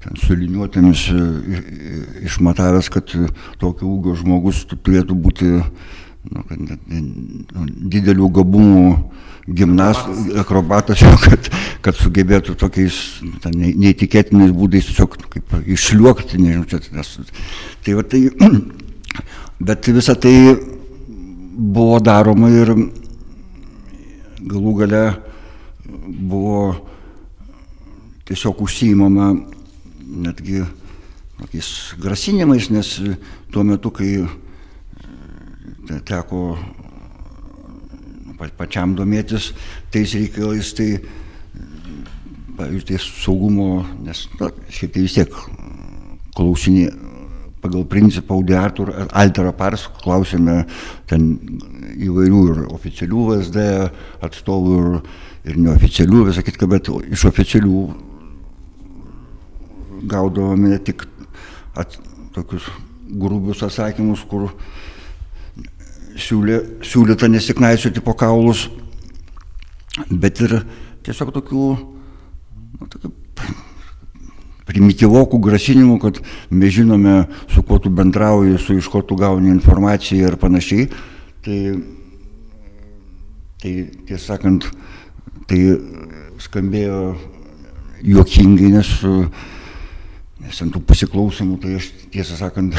[0.00, 1.06] ten suliniuotėmis
[2.24, 3.10] išmatavęs, kad
[3.60, 8.86] tokio ūgio žmogus turėtų būti nu, nu, didelių gabumų
[9.48, 11.50] gimnastas, akrobatas, kad,
[11.84, 12.96] kad sugebėtų tokiais
[13.44, 17.14] ten, neįtikėtinais būdais tiesiog kaip išliuokti, nežinau, čia, nes,
[17.84, 18.26] tai va tai,
[19.70, 20.34] bet visa tai
[21.60, 22.72] buvo daroma ir
[24.40, 25.04] galų gale
[26.08, 26.60] buvo
[28.28, 29.32] tiesiog užsiimama
[30.10, 30.64] netgi
[31.40, 33.00] tokiais grasinimais, nes
[33.52, 36.58] tuo metu, kai e, teko
[38.56, 39.50] pačiam domėtis
[39.92, 40.94] tais reikalais, tai,
[42.56, 43.68] pavyzdžiui, tai saugumo,
[44.04, 45.38] nes, na, šiaip tai vis tiek
[46.36, 46.90] klausinė,
[47.60, 50.62] pagal principą audiatur altera pars klausėme
[51.10, 51.34] ten
[52.00, 53.66] įvairių ir oficialių VSD
[54.24, 55.02] atstovų ir,
[55.52, 57.82] ir neoficialių, visą kitką, bet iš oficialių
[60.10, 61.06] gaudavome tik
[61.78, 61.96] at,
[62.34, 62.66] tokius
[63.10, 64.50] grubius atsakymus, kur
[66.20, 68.68] siūlė, siūlyta nesiknaisioti po kaulus,
[70.10, 70.60] bet ir
[71.06, 71.66] tiesiog tokių,
[72.78, 73.12] nu, tokių
[74.70, 76.20] primityvokų grasinimų, kad
[76.54, 80.86] mes žinome, su kuo tu bendrauji, su iš ko tu gauni informaciją ir panašiai.
[81.44, 81.58] Tai,
[83.62, 83.72] tai
[84.06, 84.68] tiesą sakant,
[85.50, 85.60] tai
[86.40, 87.00] skambėjo
[88.06, 88.92] juokingai, nes
[90.50, 92.74] Nes ant tų pasiklausimų, tai aš tiesą sakant,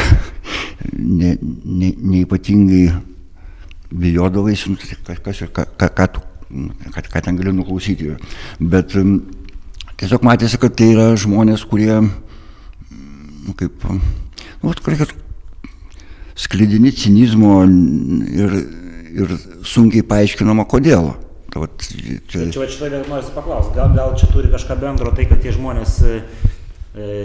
[1.21, 2.89] ne, ne, neipatingai
[3.95, 4.75] bijodavais, nu,
[5.07, 6.23] tai kas ir ką, ką, ką, tu,
[6.91, 8.17] ką, ką ten gali nuklausyti.
[8.59, 8.91] Bet
[10.01, 15.07] tiesiog matėsi, kad tai yra žmonės, kurie, nu, kaip, nu, kurie
[16.35, 18.61] sklidini cinizmo ir,
[19.15, 21.13] ir sunkiai paaiškinama, kodėl.
[21.51, 21.87] Tai, vat,
[22.27, 26.01] čia čia šitą noriu paklausti, gal, gal čia turi kažką bendro tai, kad tie žmonės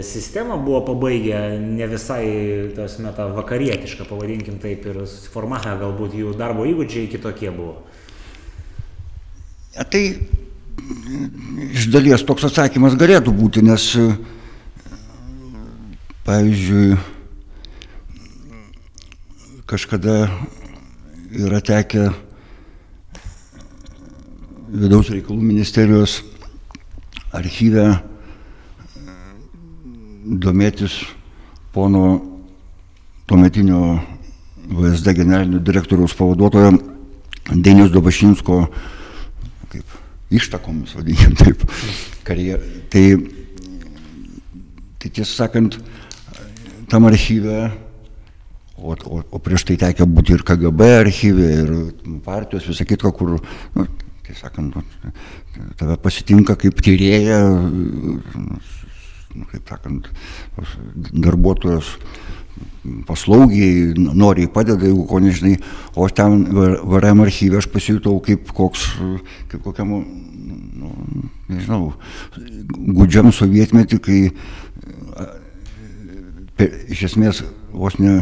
[0.01, 2.27] sistemą buvo pabaigę ne visai,
[2.75, 7.81] tas meta, vakarietišką, pavadinkim taip, ir susiformavę galbūt jų darbo įgūdžiai kitokie buvo.
[9.75, 10.03] Tai
[11.67, 13.89] iš dalies toks atsakymas galėtų būti, nes,
[16.23, 16.95] pavyzdžiui,
[19.67, 20.29] kažkada
[21.35, 22.07] yra tekę
[24.71, 26.21] vidaus reikalų ministerijos
[27.35, 27.89] archyve
[30.27, 30.99] domėtis
[31.71, 32.19] pono
[33.27, 33.81] tuometinio
[34.67, 36.73] VSD generalinio direktoriaus pavaduotojo
[37.55, 38.61] Denis Dobašinsko
[39.71, 39.97] kaip
[40.31, 41.63] ištakomis, vadinkim taip,
[42.27, 42.63] karjer.
[42.91, 43.03] Tai,
[44.99, 45.77] tai tiesą sakant,
[46.91, 47.69] tam archyve,
[48.77, 51.71] o, o, o prieš tai tekė būti ir KGB archyve, ir
[52.25, 53.37] partijos, visą kitką, kur,
[53.75, 53.87] nu,
[54.27, 54.75] tiesą sakant,
[55.79, 58.19] tave pasitinka kaip tyrėja, nu,
[59.35, 60.09] kaip sakant,
[61.11, 61.95] darbuotojas
[63.07, 65.57] paslaugiai, noriai padeda, jeigu ko nežinai,
[65.95, 68.87] o ten VRM archyvė aš pasijutau kaip koks,
[69.51, 69.93] kaip kokiam,
[70.79, 70.93] nu,
[71.51, 71.93] nežinau,
[72.97, 74.19] gudžiam sovietmetį, kai
[76.57, 78.21] pe, iš esmės vos ne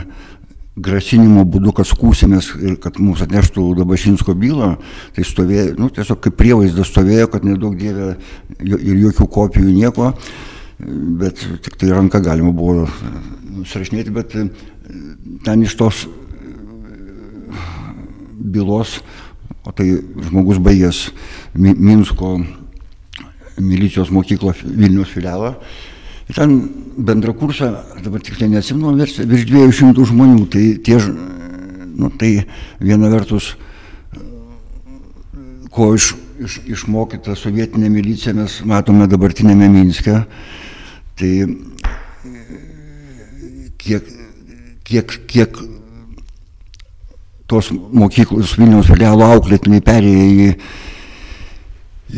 [0.75, 4.73] grasinimo būdu, kad skūsimės ir kad mums atneštų Dabašinsko bylą,
[5.15, 8.15] tai stovėjo, nu, tiesiog kaip prievaizdas stovėjo, kad nedaug dievė
[8.59, 10.11] ir jokių kopijų nieko
[10.79, 12.87] bet tik tai ranka galima buvo
[13.55, 14.47] nusirašinėti, bet e,
[15.45, 16.09] ten iš tos e,
[18.55, 18.99] bylos,
[19.65, 19.87] o tai
[20.27, 21.09] žmogus baigęs
[21.55, 22.37] Minsko
[23.55, 25.53] milicijos mokyklą Vilnius filialą,
[26.35, 26.57] ten
[26.97, 27.71] bendra kursą,
[28.03, 30.99] dabar tik tai neatsimenu, virš 200 žmonių, tai tie,
[31.95, 32.33] nu, tai
[32.83, 33.53] viena vertus,
[35.71, 40.21] ko iš, iš, išmokyta sovietinė milicija mes matome dabartinėme Minske,
[41.15, 41.31] Tai
[43.79, 44.09] kiek,
[44.83, 45.59] kiek, kiek
[47.47, 50.49] tos mokyklos Vilniaus filialo auklėtiniai perėjo į,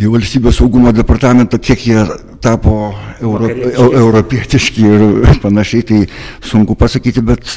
[0.01, 2.05] į valstybės saugumo departamentą, kiek jie
[2.41, 5.05] tapo euro, eu, europietiški ir
[5.43, 6.01] panašiai, tai
[6.41, 7.53] sunku pasakyti, bet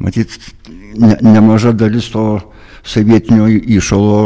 [0.00, 0.38] matyt,
[0.96, 2.24] ne, nemaža dalis to
[2.86, 4.20] sovietinio įšalo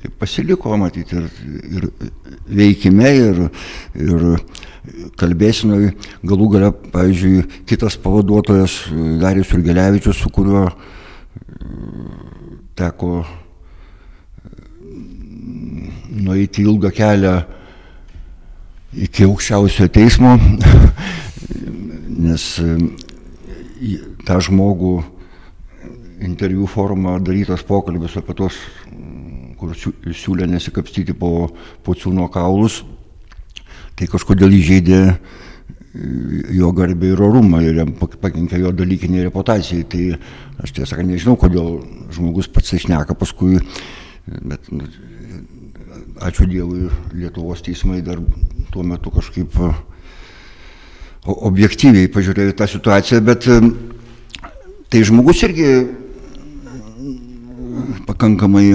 [0.00, 1.28] kaip pasiliko, matyti, ir,
[1.78, 1.88] ir
[2.48, 3.40] veikime, ir,
[3.96, 4.26] ir
[5.20, 5.88] kalbėsinoj,
[6.26, 8.76] galų gale, pavyzdžiui, kitas pavaduotojas
[9.22, 10.66] Darius Urgelevičius, su kuriuo
[12.76, 13.24] teko
[16.24, 17.34] nueiti ilgą kelią
[19.06, 20.36] iki aukščiausio teismo,
[22.28, 22.44] nes
[24.24, 24.94] tą žmogų
[26.24, 28.58] interviu forma darytas pokalbis apie tos,
[29.60, 31.48] kur siūlė nesikapstyti po,
[31.84, 32.82] po čiūno kaulus,
[33.94, 35.00] tai kažkodėl įžeidė
[36.54, 39.86] jo garbę ir orumą ir jam pakenkė jo dalykiniai reputacijai.
[39.86, 40.04] Tai
[40.64, 41.78] aš tiesą sakant nežinau, kodėl
[42.14, 43.60] žmogus pats išneka paskui,
[44.26, 44.88] bet nu,
[46.24, 48.18] ačiū Dievui, Lietuvos teismai dar
[48.72, 49.54] tuo metu kažkaip
[51.24, 53.46] objektyviai pažiūrėjo tą situaciją, bet
[54.90, 55.68] tai žmogus irgi
[58.08, 58.72] pakankamai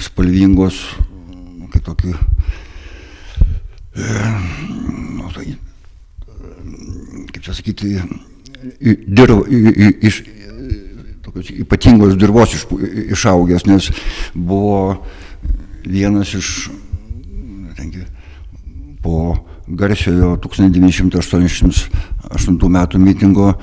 [0.00, 0.80] spalvingos,
[1.74, 2.14] kitokį,
[3.94, 5.54] nu, tai,
[7.30, 8.02] kaip čia sakyti,
[9.06, 9.44] dirv,
[10.04, 10.22] iš
[11.24, 12.62] tokios ypatingos dirvos iš,
[13.16, 13.84] išaugęs, nes
[14.34, 15.04] buvo
[15.84, 16.70] vienas iš
[17.76, 18.04] tengi,
[19.02, 23.54] po garsiojo 1988 metų mitingo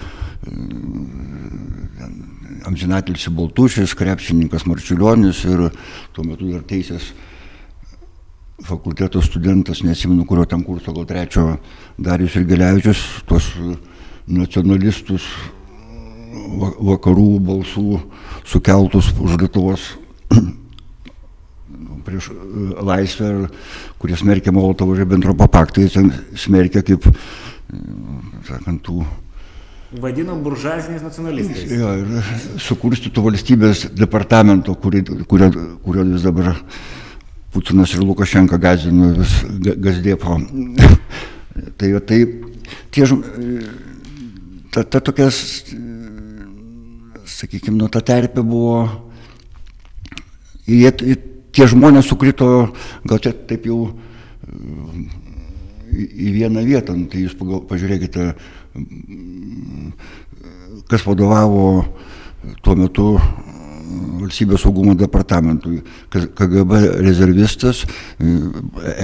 [2.71, 5.67] amžinatilsi Baltušis, krepšininkas Marčiulionis ir
[6.15, 7.12] tuo metu dar teisės
[8.63, 11.45] fakulteto studentas, nesimenu, kurio ten kurso, gal trečio
[11.99, 13.49] Darius ir Gelevičius, tuos
[14.29, 15.25] nacionalistus
[16.31, 17.99] vakarų balsų
[18.47, 19.88] sukeltus už Lietuvos
[22.05, 22.29] prieš
[22.81, 23.49] laisvę,
[24.01, 25.97] kurie smerkia Molotovo Ribbentropo paktą, jis
[26.45, 27.10] smerkia kaip,
[28.47, 29.03] sakant, tų
[29.99, 31.71] vadino buržuaziniais nacionalistais.
[31.75, 35.51] Jo, ir sukurstytų valstybės departamento, kurio, kurio,
[35.84, 36.54] kurio vis dabar
[37.51, 40.38] Putinas ir Lukašenka gazino vis gazdėpo.
[41.77, 42.19] tai, tai
[42.95, 43.08] tie,
[44.71, 45.41] ta, ta tokias,
[47.27, 48.86] sakykime, nu, ta terpė buvo,
[50.63, 50.93] jie,
[51.51, 52.71] tie žmonės sukrito,
[53.04, 53.89] gal čia taip jau
[55.91, 58.32] į vieną vietą, nu, tai jūs pagal, pažiūrėkite,
[60.91, 61.63] kas vadovavo
[62.63, 63.07] tuo metu
[64.21, 65.81] valstybės saugumo departamentui,
[66.12, 67.84] KGB rezervistas,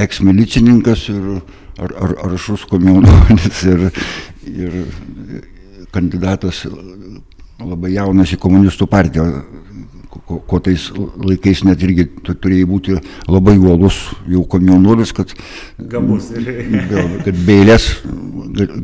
[0.06, 1.26] eksmilicininkas ir
[1.78, 3.88] ar, ar, aršus komjaunuolis ir,
[4.48, 4.78] ir
[5.94, 6.64] kandidatas
[7.60, 9.28] labai jaunas į komunistų partiją,
[10.28, 12.98] ko, ko tais laikais net irgi turėjai būti
[13.30, 15.34] labai uolus jau komjaunuolis, kad,
[15.80, 16.32] Gabus.
[17.26, 17.90] kad beilės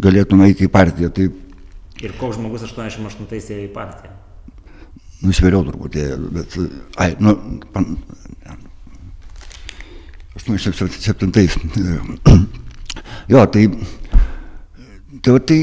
[0.03, 1.11] galėtum eiti į partiją.
[1.13, 1.29] Tai,
[2.03, 4.11] Ir koks žmogus 88-ais ėjo į partiją?
[5.21, 6.55] Nu, jis vėliau turbūt ėjo, bet,
[6.99, 7.35] ai, nu,
[7.71, 7.93] pan,
[10.39, 11.57] 87-ais.
[13.31, 13.63] Jo, tai,
[15.23, 15.57] tai, tai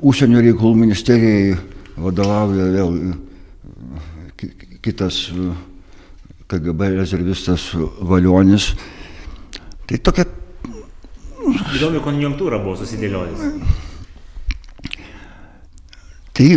[0.00, 1.58] užsienio reikalų ministerijai
[2.00, 2.96] vadovauja vėl
[4.88, 5.28] kitas
[6.48, 7.70] KGB rezervistas
[8.00, 8.72] Valionis.
[9.88, 10.24] Tai tokia...
[11.76, 13.52] Įdomi konjunktūra buvo susidėliojusi.
[16.38, 16.48] Tai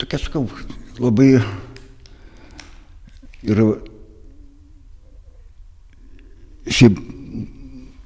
[0.00, 0.44] tokia, sakau,
[1.00, 1.32] labai
[3.44, 3.62] ir
[6.70, 7.00] šiaip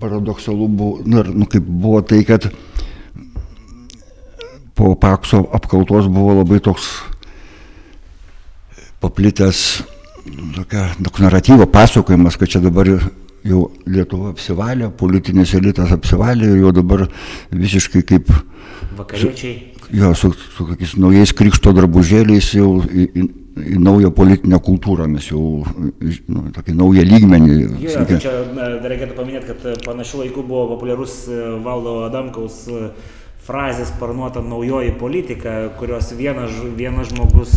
[0.02, 2.48] paradoksalu buvo, nu, kaip buvo tai, kad
[4.74, 6.88] po Pakso apkaltos buvo labai toks
[9.02, 9.84] paplitęs
[10.56, 12.88] tokia, toks naratyvo pasakojimas, kad čia dabar
[13.44, 17.06] jau Lietuva apsivalė, politinis elitas apsivalė ir jau dabar
[17.52, 18.32] visiškai kaip...
[18.96, 19.54] Vakariečiai.
[19.94, 23.24] Jo, su, su kokiais naujais krikšto drabužėliais jau į, į,
[23.75, 27.58] į naują politinę kultūrą mes jau, nu, tokį naują lygmenį.
[27.85, 28.16] Jo, sakė.
[28.25, 31.18] čia dar reikėtų paminėti, kad panašiu laiku buvo populiarus
[31.66, 32.62] valdo Adamkaus
[33.45, 37.55] frazė sparnuota naujoji politika, kurios vienas, vienas žmogus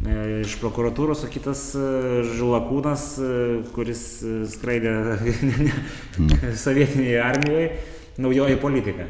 [0.00, 1.64] iš prokuratūros, o kitas
[2.30, 3.06] Žilakūnas,
[3.74, 4.04] kuris
[4.54, 4.94] skraidė
[6.64, 7.66] sovietinėje armijoje,
[8.20, 9.08] naujoji politika.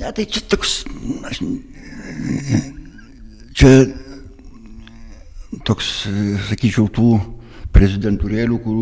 [0.00, 0.82] Ne, tai čia toks,
[1.28, 1.40] aš,
[3.56, 3.72] čia
[5.68, 5.90] toks,
[6.48, 7.18] sakyčiau, tų
[7.72, 8.78] prezidentūrėlių, kur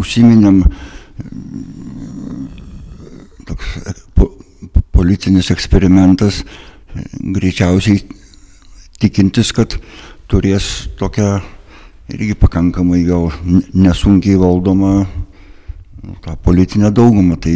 [0.00, 0.60] užsiminėm,
[3.50, 3.76] toks
[4.14, 4.30] po,
[4.94, 6.42] politinis eksperimentas,
[7.20, 8.02] greičiausiai
[9.00, 9.76] tikintis, kad
[10.30, 11.38] turės tokią
[12.10, 13.30] irgi pakankamai gal
[13.74, 17.38] nesunkiai valdomą nu, tą politinę daugumą.
[17.40, 17.54] Tai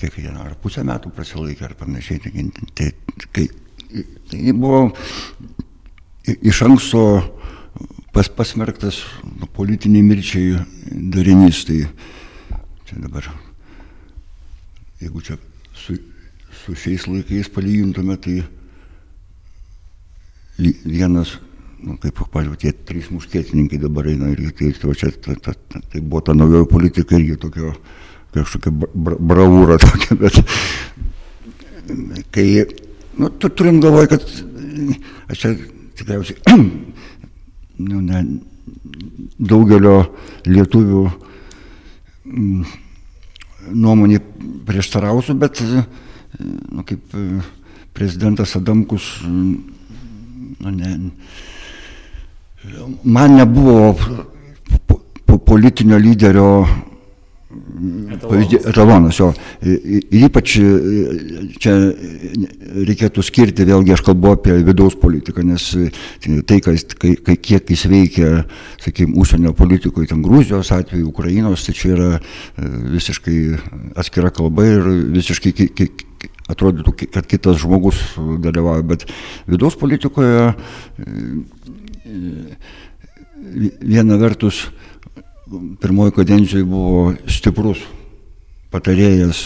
[0.00, 2.20] kiek jie, ar pusę metų prasilaikė, ar panašiai.
[2.74, 2.88] Tai,
[3.34, 3.46] tai,
[4.30, 4.88] tai, buvo
[6.24, 7.04] iš anksto
[8.14, 9.02] pas, pasmerktas
[9.56, 10.64] politiniai mirčiai
[11.12, 11.64] darinys.
[11.68, 11.82] Tai
[12.88, 13.28] čia dabar,
[15.00, 15.36] jeigu čia
[15.74, 15.96] su,
[16.62, 18.40] su šiais laikais palygintume, tai
[20.84, 21.38] vienas,
[21.80, 25.80] nu, kaip, pažiūrėjau, tie trys muškietininkai dabar eina ir tai, tai, čia, ta, ta, ta,
[25.80, 27.72] tai buvo ta naujoji politika irgi tokio
[28.34, 30.34] kažkokia bra, bravūra tokia, bet
[32.34, 32.46] kai,
[33.18, 34.28] nu, tu turim galvoj, kad
[35.32, 35.54] aš čia
[35.98, 36.60] tikriausiai,
[37.88, 38.22] nu, ne,
[39.40, 39.96] daugelio
[40.46, 42.64] lietuvių mm,
[43.68, 44.20] nuomonė
[44.66, 45.60] prieštarausiu, bet,
[46.40, 47.16] nu, kaip
[47.96, 50.90] prezidentas Adamkus nu, ne,
[53.04, 53.96] man nebuvo
[55.46, 56.66] politinio lyderio
[58.70, 59.30] etalonas jo.
[59.62, 60.56] Ir ypač
[61.60, 61.74] čia
[62.86, 65.66] reikėtų skirti, vėlgi aš kalbu apie vidaus politiką, nes
[66.46, 68.30] tai, kai, kai, kiek jis veikia,
[68.82, 72.10] sakykime, užsienio politikoje, ten Gruzijos atveju, Ukrainos, tai čia yra
[72.94, 73.40] visiškai
[73.98, 75.54] atskira kalba ir visiškai
[76.50, 78.02] atrodytų, kad kitas žmogus
[78.42, 79.06] dalyvauja, bet
[79.50, 80.52] vidaus politikoje
[83.80, 84.68] viena vertus
[85.80, 87.82] pirmoji kadencijoje buvo stiprus
[88.70, 89.42] patarėjas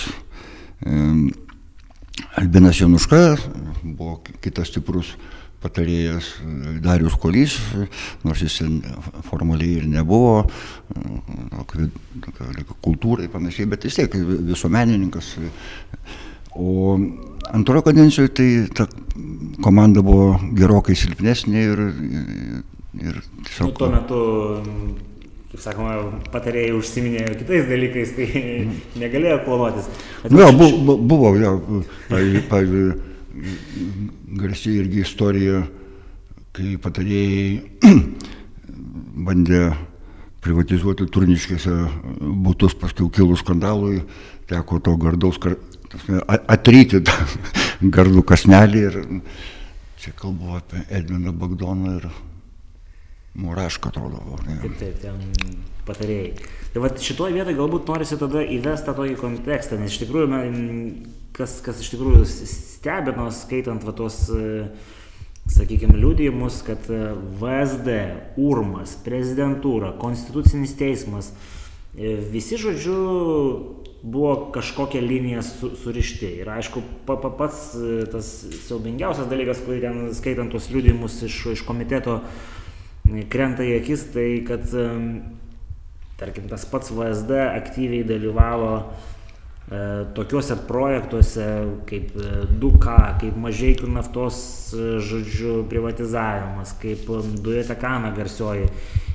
[2.36, 3.20] Albinas Januška,
[3.84, 5.14] buvo kitas stiprus
[5.64, 6.28] patarėjas
[6.84, 7.54] Darius Kolys,
[8.26, 8.58] nors jis
[9.30, 10.42] formaliai ir nebuvo
[12.84, 14.18] kultūrai panašiai, bet vis tiek
[14.50, 15.30] visuomenininkas.
[16.54, 16.98] O
[17.50, 18.86] antrojo kadencijoje tai ta
[19.64, 21.82] komanda buvo gerokai silpnesnė ir,
[23.00, 23.72] ir tiesiog...
[23.72, 24.20] Nu, tuo metu,
[25.54, 25.94] kaip sakoma,
[26.34, 28.72] patarėjai užsiminė ir kitais dalykais, tai mm.
[28.98, 29.86] negalėjo klonuotis.
[30.34, 31.52] Na, bu, bu, buvo, ja,
[32.10, 32.88] pavyzdžiui,
[34.40, 35.60] garsiai irgi istorija,
[36.58, 37.92] kai patarėjai
[39.28, 39.62] bandė
[40.42, 41.76] privatizuoti turniškėse
[42.18, 44.02] būtus paskui kilus skandalui,
[44.50, 45.38] teko to gardaus
[46.50, 47.14] atryti tą
[47.94, 49.02] gardų kasnelį ir
[50.02, 52.10] čia kalbu apie Edviną Bagdoną ir
[53.34, 54.20] Murašką atrodo.
[54.46, 55.16] Taip, taip, ten
[55.88, 56.34] patarėjai.
[56.70, 60.28] Tai va šitoje vietoje galbūt norisi tada įvesti tą tokį kontekstą, nes iš tikrųjų,
[61.34, 64.20] kas, kas iš tikrųjų stebino, skaitant va tos,
[65.50, 66.86] sakykime, liūdėjimus, kad
[67.42, 67.98] VSD,
[68.38, 71.34] URMAS, prezidentūra, konstitucinis teismas,
[71.98, 72.98] visi, žodžiu,
[74.04, 76.36] buvo kažkokia linija su, surišti.
[76.44, 78.26] Ir aišku, pa, pa, pats e, tas
[78.66, 82.63] siaubingiausias dalykas, kurį ten skaitant tos liūdimus iš, iš komiteto e,
[83.30, 84.84] krenta į akis, tai kad, e,
[86.20, 88.84] tarkim, tas pats VSD aktyviai dalyvavo e,
[90.16, 91.48] tokiuose projektuose
[91.88, 92.14] kaip
[92.60, 94.38] Duka, kaip Mažiekių naftos,
[94.74, 97.08] žodžiu, privatizavimas, kaip
[97.44, 98.70] Dujeta Kana garsioji.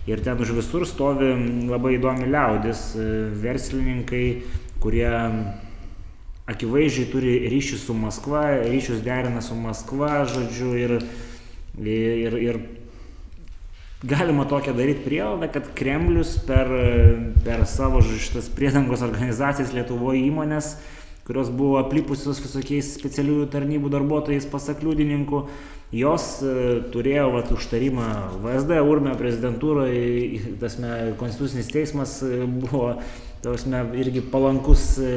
[0.10, 1.34] Ir ten už visur stovi
[1.70, 2.94] labai įdomi liaudis,
[3.44, 4.24] verslininkai,
[4.82, 5.10] kurie
[6.50, 10.96] akivaizdžiai turi ryšį su Maskva, ryšius derina su Maskva, žodžiu, ir,
[11.84, 12.62] ir, ir
[14.04, 16.70] galima tokią daryti prielaidą, kad Kremlius per,
[17.43, 20.78] per savo šitas priedangos organizacijas Lietuvoje įmonės,
[21.28, 25.43] kurios buvo aplipusios visokiais specialiųjų tarnybų darbuotojais pasak liudininkų,
[25.93, 26.54] jos e,
[26.93, 28.08] turėjo vat, užtarimą
[28.43, 32.95] VSD, URME prezidentūroje, tasme, konstitucinis teismas e, buvo
[33.43, 35.16] tausme, irgi palankus e,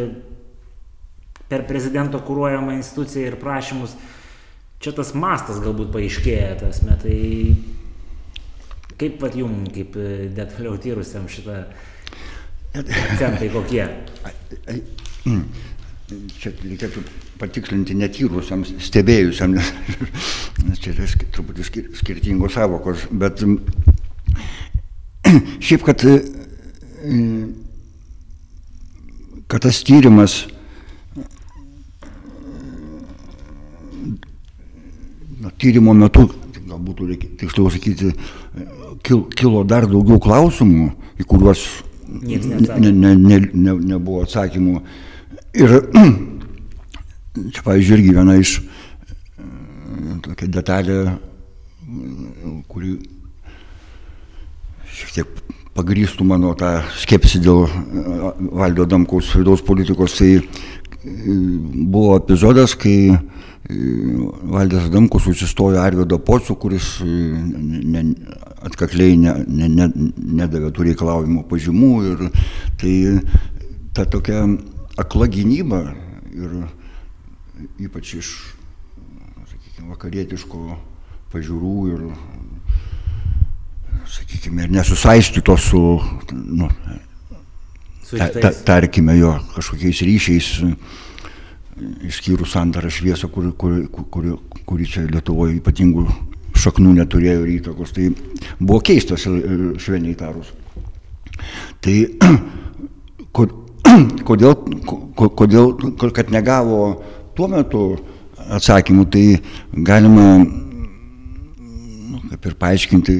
[1.48, 3.94] per prezidento kūruojamą instituciją ir prašymus.
[4.82, 7.18] Čia tas mastas galbūt paaiškėja, tasme, tai
[9.02, 11.64] kaip pat jum, kaip e, detaliau tyrusiam šitą
[12.78, 13.86] akcentai kokie?
[15.22, 15.44] Mm.
[16.34, 16.98] Čia reikėtų
[17.38, 21.62] patikslinti netyrusiam, stebėjusiam, nes čia yra truputį
[21.94, 23.38] skirtingos savokos, bet
[25.62, 26.02] šiaip, kad
[29.46, 30.40] kad tas tyrimas
[35.38, 36.28] na, tyrimo metu,
[36.66, 38.12] galbūt reikia tiksliau sakyti,
[39.02, 40.90] kil, kilo dar daugiau klausimų,
[41.20, 41.64] į kuriuos
[42.12, 44.82] nebuvo ne, ne, ne, ne, ne atsakymų.
[45.62, 45.74] Ir
[47.52, 48.58] čia, pavyzdžiui, irgi viena iš
[50.22, 50.98] tokia detalė,
[52.70, 52.96] kuri
[54.92, 55.42] šiek tiek
[55.76, 57.64] pagrįstų mano tą skepsį dėl
[58.52, 60.42] Valdo Damkaus vidaus politikos, tai
[61.02, 63.16] buvo epizodas, kai
[63.62, 68.02] Valdės Damkus susistojo Arvido Pocių, kuris ne,
[68.66, 69.88] atkakliai ne, ne, ne,
[70.42, 72.24] nedavė tų reikalavimų pažymų ir
[72.80, 72.94] tai
[73.94, 74.42] ta tokia
[74.98, 75.84] akla gynyba
[76.34, 76.56] ir
[77.86, 78.32] ypač iš,
[79.46, 80.62] sakykime, vakarietiško
[81.32, 82.02] pažiūrų ir,
[84.10, 85.82] sakykime, ir nesusaistyto su,
[86.32, 86.68] nu,
[88.10, 90.50] ta, ta, tarkime, jo kažkokiais ryšiais,
[92.06, 93.78] išskyrus sandarą šviesą, kuri kur,
[94.12, 94.28] kur,
[94.68, 96.06] kur čia Lietuvoje ypatingų
[96.62, 97.94] šaknų neturėjo ir įtakos.
[97.96, 98.10] Tai
[98.60, 100.52] buvo keistas, švelniai tarus.
[101.82, 101.96] Tai
[104.28, 104.54] kodėl,
[105.16, 105.72] kodėl,
[106.14, 107.02] kad negavo
[107.36, 107.82] tuo metu
[108.52, 109.24] atsakymų, tai
[109.72, 113.14] galima nu, kaip ir paaiškinti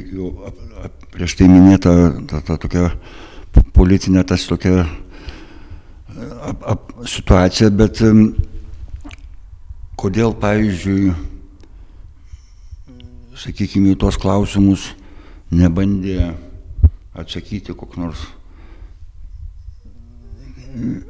[1.13, 1.93] prieš tai minėta
[2.29, 2.85] ta, ta tokia
[3.77, 4.87] politinė tas tokia
[6.43, 8.01] ap, ap, situacija, bet
[10.01, 11.13] kodėl, pavyzdžiui,
[13.39, 14.91] sakykime, į tuos klausimus
[15.53, 16.33] nebandė
[17.19, 18.23] atsakyti koks nors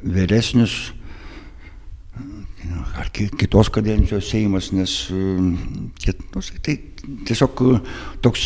[0.03, 0.75] vyresnis
[2.99, 5.57] ar kitos kadencijos Seimas, nes nu,
[6.63, 6.77] tai
[7.27, 7.63] tiesiog
[8.23, 8.45] toks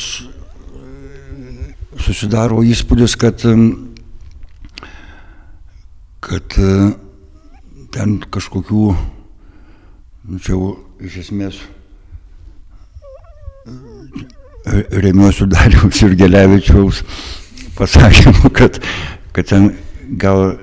[2.05, 3.45] susidaro įspūdis, kad,
[6.27, 6.57] kad
[7.95, 8.85] ten kažkokių,
[10.27, 10.73] nu, čia jau
[11.07, 11.61] iš esmės
[14.91, 17.03] remiuosiu Dariaus ir Gelevičiaus
[17.77, 18.81] pasakymu, kad,
[19.37, 19.71] kad ten
[20.19, 20.57] gal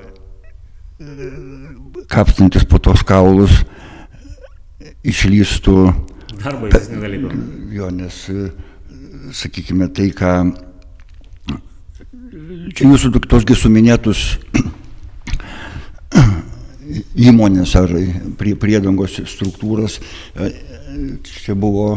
[2.11, 3.61] kapstantis po tos kaulus
[5.07, 5.77] išlystų.
[6.43, 7.33] Dar baisesnį dalyką.
[7.73, 8.19] Jo, nes,
[9.39, 10.35] sakykime, tai, ką
[12.73, 14.33] čia jūsų tosgi suminėtus
[17.15, 17.93] įmonės ar
[18.39, 19.99] prie, priedangos struktūros,
[21.43, 21.87] čia buvo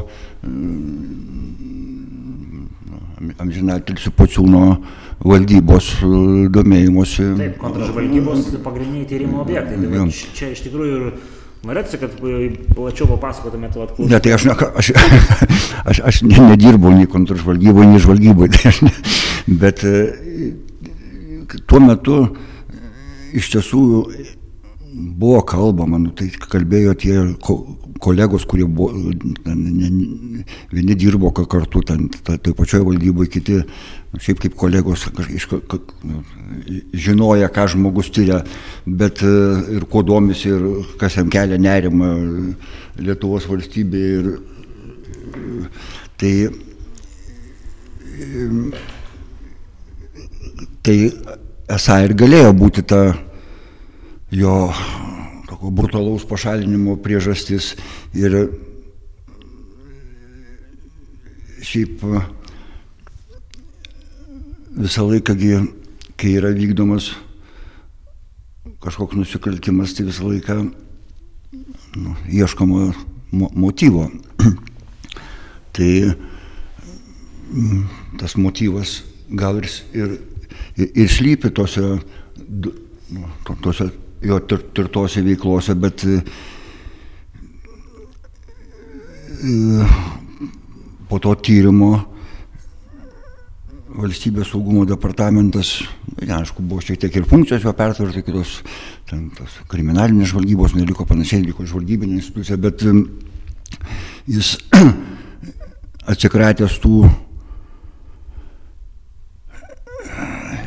[3.41, 4.63] amžinatilsių pociūno
[5.27, 5.89] valdybos
[6.53, 7.31] domėjimuose.
[7.41, 9.81] Taip, kontražvalgybos pagrindiniai tyrimo objektai.
[9.81, 10.07] Tai va,
[10.37, 11.07] čia iš tikrųjų ir
[11.67, 12.19] norėtųsi, kad
[12.77, 14.13] plačiau papasakotumėte vat klausimą.
[14.13, 14.93] Ne, tai aš, ne, aš,
[15.93, 18.93] aš, aš ne, nedirbau nei kontražvalgyboje, nei žvalgyboje, tai ne,
[19.65, 19.83] bet
[21.67, 22.21] tuo metu
[23.37, 23.83] iš tiesų
[24.97, 27.17] buvo kalbama, nu, tai kalbėjo tie
[28.03, 29.13] kolegos, kurie buvo,
[30.73, 33.59] vieni dirbo kartu, ten, tai pačioje valdyboje, kiti,
[34.23, 35.49] šiaip kaip kolegos, iš,
[36.07, 36.23] nu,
[36.97, 38.41] žinoja, ką žmogus tyria,
[38.87, 42.11] bet ir kuo domisi, ir kas jam kelia nerimą
[42.97, 44.17] Lietuvos valstybėje.
[44.17, 44.27] Ir,
[46.17, 46.33] tai,
[50.87, 50.97] tai
[51.77, 53.03] esą ir galėjo būti ta
[54.31, 54.73] jo
[55.71, 57.75] brutalaus pašalinimo priežastis
[58.15, 58.35] ir
[61.63, 62.03] šiaip
[64.77, 65.37] visą laiką,
[66.17, 67.13] kai yra vykdomas
[68.83, 70.57] kažkoks nusikaltimas, tai visą laiką
[71.97, 72.91] nu, ieškoma
[73.33, 74.07] mo motyvo.
[75.75, 76.15] tai
[78.21, 79.01] tas motyvas
[79.31, 80.19] gal ir, ir,
[80.87, 81.97] ir slypi tose,
[82.47, 83.31] nu,
[83.63, 83.89] tose
[84.23, 86.21] jo tirtose veiklose, bet e,
[91.09, 91.91] po to tyrimo
[93.97, 95.79] valstybės saugumo departamentas,
[96.21, 98.59] aišku, buvo šiek tiek ir funkcijos jo pertvarta, kitos
[99.09, 102.93] ten, tos kriminalinės žvalgybos neliko panašiai, liko žvalgybinė institucija, bet e,
[104.37, 104.57] jis
[106.13, 107.07] atsikratęs tų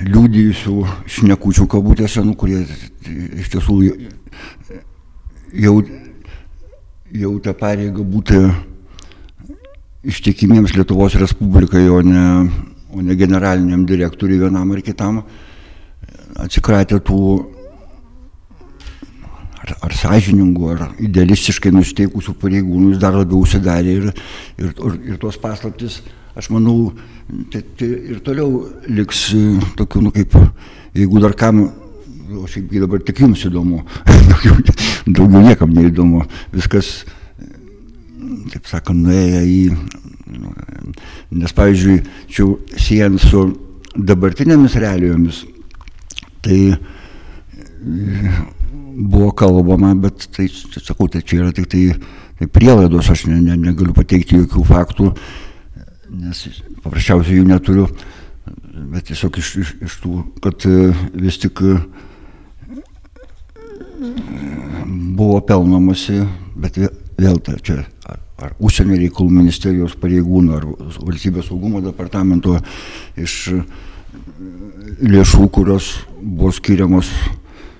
[0.05, 0.75] liūdėjusių
[1.09, 2.61] šnekučių kabutėse, nu, kurie
[3.39, 3.77] iš tiesų
[5.59, 5.75] jau,
[7.11, 8.39] jau tą pareigą būti
[10.09, 12.25] ištikimiems Lietuvos Respublikai, o ne,
[12.95, 15.23] o ne generaliniam direktoriui vienam ar kitam,
[16.39, 17.19] atsikratė tų
[19.69, 24.07] ar, ar sąžiningų, ar idealistiškai nusteikusių pareigūnų, jis dar labiau užsidarė ir,
[24.57, 25.99] ir, ir, ir tos paslaptis,
[26.39, 26.93] aš manau,
[27.53, 29.29] tai, tai ir toliau liks
[29.79, 30.35] tokių, nu kaip,
[30.97, 31.67] jeigu dar kam
[32.29, 33.81] o šiaip dabar tik jums įdomu,
[34.29, 34.59] daugiau,
[35.07, 37.03] daugiau niekam neįdomu, viskas,
[38.53, 39.63] taip sakant, nuėjo į,
[41.39, 41.97] nes pavyzdžiui,
[42.29, 42.45] čia
[42.77, 43.47] siejant su
[43.97, 45.43] dabartinėmis realijomis,
[46.45, 46.59] tai
[49.19, 50.47] buvo kalbama, bet tai,
[50.79, 51.83] sakau, tai čia yra tik tai,
[52.39, 55.09] tai prielaidos, aš ne, ne, negaliu pateikti jokių faktų,
[56.19, 56.45] nes
[56.85, 57.87] paprasčiausiai jų neturiu,
[58.93, 60.63] bet tiesiog iš, iš, iš tų, kad
[61.19, 61.63] vis tik
[65.19, 66.23] buvo pelnomasi,
[66.55, 66.79] bet
[67.19, 70.67] vėl ta, čia ar, ar užsienio reikalų ministerijos pareigūnų, ar
[71.03, 72.55] valstybės saugumo departamento
[73.19, 73.51] iš
[75.03, 77.11] lėšų, kurios buvo skiriamos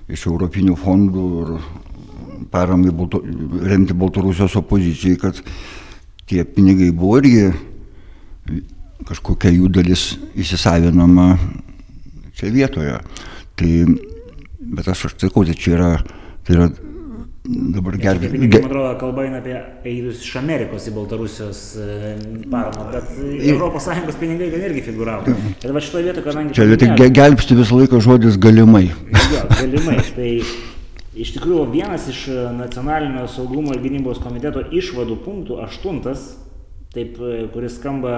[0.10, 1.54] iš europinių fondų ir
[2.52, 3.22] paramai Balto,
[3.66, 5.42] remti Baltarusijos opozicijai, kad
[6.30, 7.50] tie pinigai buvo irgi
[9.10, 11.32] kažkokia jų dalis įsisavinama
[12.38, 12.98] čia vietoje.
[13.60, 13.72] Tai,
[14.60, 15.90] bet aš aš sakau, tai čia yra,
[16.48, 16.70] tai yra
[17.50, 18.38] dabar gelbėti.
[18.38, 19.56] Man atrodo, kalba eina apie
[19.90, 22.16] eilus iš Amerikos į Baltarusijos e,
[22.52, 25.34] paramą, bet ES pinigai ten irgi figuravo.
[25.66, 26.54] Ir va šitoje vietoje, kadangi...
[26.58, 28.90] Čia tik ge- gelbsti visą laiką žodis galimai.
[29.34, 29.98] Jo, galimai.
[30.14, 30.30] Tai
[31.20, 36.28] iš tikrųjų vienas iš e, nacionalinio saugumo ir gynybos komiteto išvadų punktų, aštuntas,
[36.94, 38.14] taip, e, kuris skamba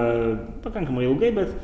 [0.66, 1.56] pakankamai ilgai, bet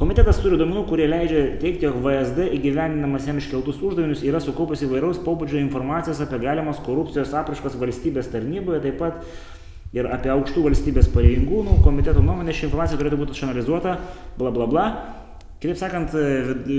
[0.00, 5.20] komitetas turi duomenų, kurie leidžia teikti, jog VSD įgyvendinamas jam iškeltus uždavinius yra sukaupęs įvairaus
[5.26, 9.24] pobūdžio informacijos apie galimas korupcijos apraškas valstybės tarnyboje, taip pat
[9.96, 11.80] ir apie aukštų valstybės pareigūnų.
[11.84, 13.96] Komiteto nuomonė ši informacija turėtų būti išanalizuota,
[14.40, 14.86] bla bla bla.
[15.60, 16.76] Kitaip sakant, e,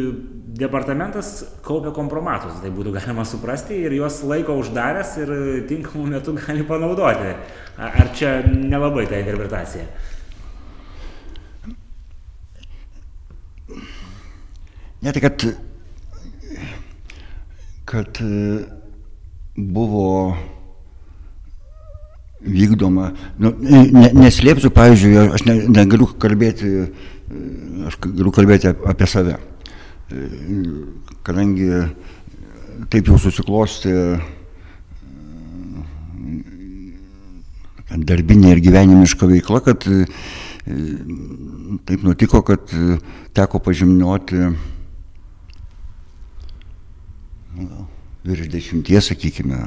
[0.58, 5.34] departamentas kaupia kompromatus, tai būtų galima suprasti, ir juos laiko uždaręs ir
[5.70, 7.36] tinkamų metų gali panaudoti.
[7.78, 9.86] Ar čia nelabai ta interpretacija?
[15.02, 15.46] Ne tai, kad,
[17.90, 18.66] kad e,
[19.58, 20.36] buvo
[22.42, 27.34] vykdoma, nu, ne, neslėpsiu, pavyzdžiui, aš ne, negaliu kalbėti, e,
[27.90, 29.40] aš galiu kalbėti ap- apie save.
[30.14, 30.30] E,
[31.26, 31.68] Kadangi
[32.94, 33.92] taip jau susiklosti
[37.92, 39.86] darbinė ir gyvenimiška veikla, kad
[41.86, 42.74] taip nutiko, kad
[43.38, 44.40] teko pažymnioti
[47.56, 47.88] nu, gal
[48.28, 49.62] virš dešimties, sakykime,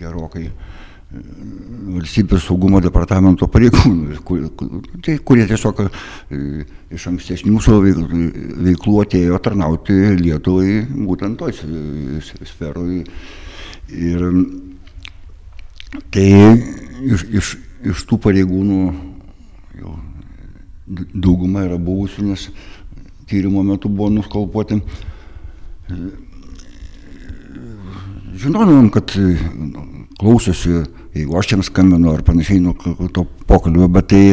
[0.00, 0.48] gerokai
[1.94, 4.48] valstybės saugumo departamento pareigūnų, kur-
[5.04, 5.88] tai, kurie tiesiog e,
[6.94, 8.02] iš ankstesnių savo veik-
[8.66, 11.54] veiklų atėjo tarnauti Lietuvai būtent toj
[12.50, 13.04] sferoj.
[13.94, 14.26] Ir
[16.10, 16.26] tai
[17.04, 17.54] iš, iš,
[17.92, 18.80] iš tų pareigūnų
[19.80, 19.96] jau
[21.14, 22.48] dauguma yra buvusių, nes
[23.30, 24.80] tyrimo metu buvo nuskalpuoti.
[28.34, 29.82] Žinodavom, kad e, nu,
[30.18, 30.80] klausosi,
[31.14, 32.74] jeigu aš jiems skambinu ar panašiai nuo
[33.14, 34.24] to pokalbio, bet tai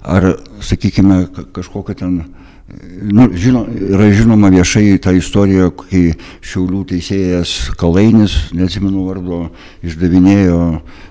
[0.00, 0.32] ar,
[0.64, 2.78] sakykime, ka- kažkokia ten, e,
[3.12, 9.42] nu, žino, yra žinoma viešai ta istorija, kai Šiaulių teisėjas Kalainis, neatsimenu vardo,
[9.84, 10.62] išdavinėjo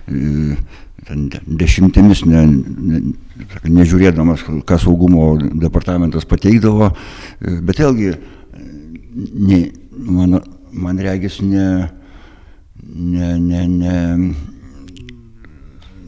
[0.10, 0.58] e,
[1.06, 3.04] ten de- dešimtimis, ne, ne,
[3.70, 6.89] nežiūrėdamas, ką saugumo departamentas pateikdavo,
[7.42, 8.16] bet vėlgi,
[9.14, 9.66] ne,
[10.10, 10.39] man,
[10.74, 11.89] man regis ne,
[12.84, 14.34] ne, ne, ne,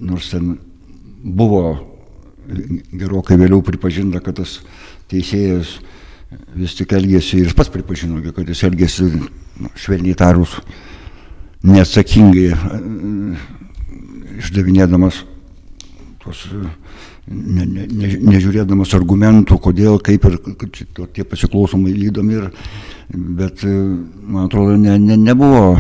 [0.02, 0.58] nors ten
[1.24, 1.64] buvo
[2.94, 4.60] gerokai vėliau pripažinta, kad tas
[5.12, 5.78] teisėjas
[6.58, 9.10] vis tik elgėsi ir pats pripažino, kad jis elgėsi,
[9.62, 10.58] nu, švelniai tarus,
[11.64, 12.82] neatsakingai, e,
[14.42, 15.22] išdavinėdamas
[16.24, 16.46] tos,
[17.28, 20.40] ne, ne, ne, nežiūrėdamas argumentų, kodėl, kaip ir
[21.14, 22.50] tie pasiklausomai lydomi, ir,
[23.14, 23.74] bet e,
[24.26, 25.78] man atrodo, ne, ne, nebuvo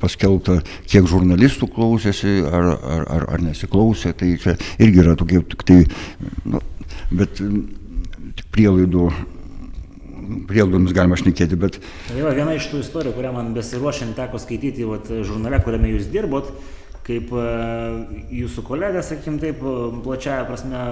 [0.00, 5.66] paskelbta, kiek žurnalistų klausėsi ar, ar, ar, ar nesiklausė, tai čia irgi yra tokie tik
[5.68, 5.82] tai,
[6.48, 6.62] nu,
[7.12, 9.10] bet tik prielaidų,
[10.50, 14.86] prielaidomis galima šnekėti, bet Tai va, viena iš tų istorijų, kurią man besiruošiant teko skaityti
[14.88, 16.52] vat, žurnale, kuriame jūs dirbot,
[17.06, 17.44] kaip e,
[18.40, 19.62] jūsų kolega, sakykim taip,
[20.04, 20.82] plačiaja prasme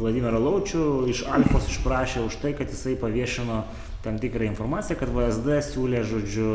[0.00, 3.62] Vladimirą Laučių iš Alfos išprašė už tai, kad jisai paviešino
[4.06, 6.50] tam tikrą informaciją, kad VSD siūlė, žodžiu,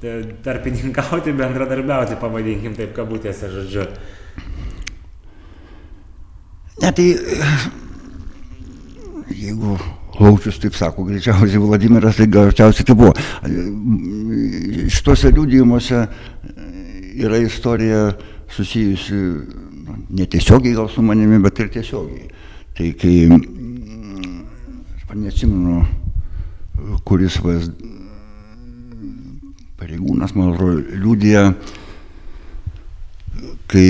[0.00, 3.86] tarpininkauti, bendradarbiauti, pavadinkim taip kabutėse, žodžiu.
[6.82, 7.06] Ne, tai
[9.32, 9.78] jeigu
[10.20, 13.12] Laučius taip sako, greičiausiai Vladimiras, tai greičiausiai tai buvo.
[14.92, 16.02] Šituose liūdėjimuose
[17.24, 18.10] yra istorija
[18.52, 19.18] susijusi
[20.16, 22.30] netiesiogiai gal su manimi, bet ir tiesiogiai.
[22.76, 23.14] Tai kai,
[25.06, 25.82] aš neatsimenu,
[27.08, 27.70] kuris vas
[29.86, 31.42] pareigūnas, man atrodo, liūdėjo,
[33.70, 33.86] kai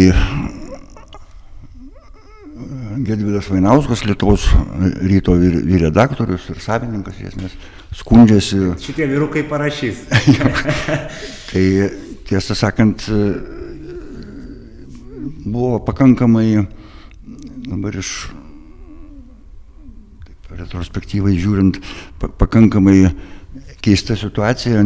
[3.07, 4.45] Gedvidas Vainauskas, Lietuvos
[5.07, 7.57] ryto vyr, vyr redaktorius ir savininkas, iš esmės,
[7.97, 10.05] skundžiasi, Šitie vyrukai parašys.
[11.51, 11.65] tai
[12.29, 13.09] tiesą sakant,
[15.47, 16.67] buvo pakankamai
[17.67, 18.15] dabar iš
[20.57, 21.81] retrospektyvai žiūrint,
[22.21, 23.15] pa, pakankamai
[23.85, 24.85] keista situacija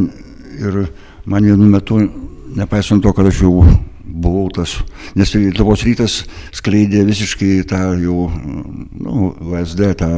[0.59, 0.83] ir
[1.25, 2.01] man vienu metu,
[2.57, 3.55] nepaisant to, kad aš jau
[4.11, 4.75] buvau tas,
[5.15, 6.21] nes Lietuvos rytas
[6.57, 8.27] skleidė visiškai tą jau,
[9.01, 10.11] nu, VSD tą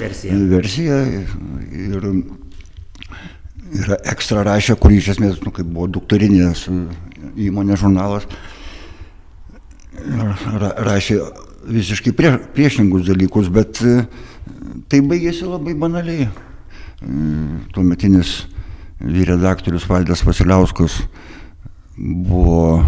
[0.00, 0.38] versiją.
[0.50, 0.98] versiją
[1.86, 2.08] ir,
[3.76, 6.66] ir ekstra rašė, kurį iš esmės, nu, kaip buvo doktorinės
[7.46, 8.26] įmonės žurnalas,
[10.02, 11.20] ra, rašė
[11.66, 13.80] visiškai prie, priešingus dalykus, bet
[14.90, 16.28] tai baigėsi labai banaliai.
[17.74, 18.46] Tuometinis
[19.00, 21.00] vyredaktorius Valdas Vasiliauskas
[21.96, 22.84] buvo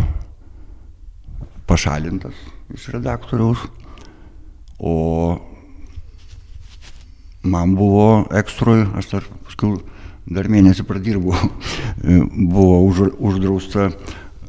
[1.69, 2.35] pašalintas
[2.75, 3.59] iš redaktoriaus,
[4.79, 5.39] o
[7.43, 9.79] man buvo ekstrui, aš dar paskui
[10.29, 11.37] dar mėnesį pradirbau,
[12.53, 13.89] buvo už, uždrausta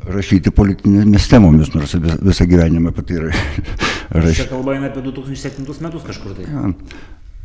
[0.10, 4.42] rašyti politinėmis temomis, nors visą gyvenimą apie tai rašyti.
[4.42, 6.48] Čia kalba eina apie 2007 metus kažkur tai.
[6.50, 6.72] Ja,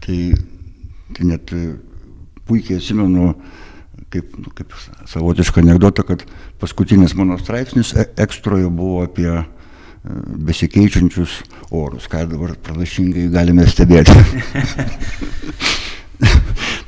[0.04, 0.18] tai,
[1.14, 1.54] tai net
[2.48, 3.34] puikiai atsimenu,
[4.14, 4.74] kaip, nu, kaip
[5.10, 6.22] savotišką anegdotą, kad
[6.62, 9.42] paskutinis mano straipsnis e, ekstroje buvo apie e,
[10.50, 11.30] besikeičiančius
[11.74, 14.14] orus, ką dabar pranašingai galime stebėti.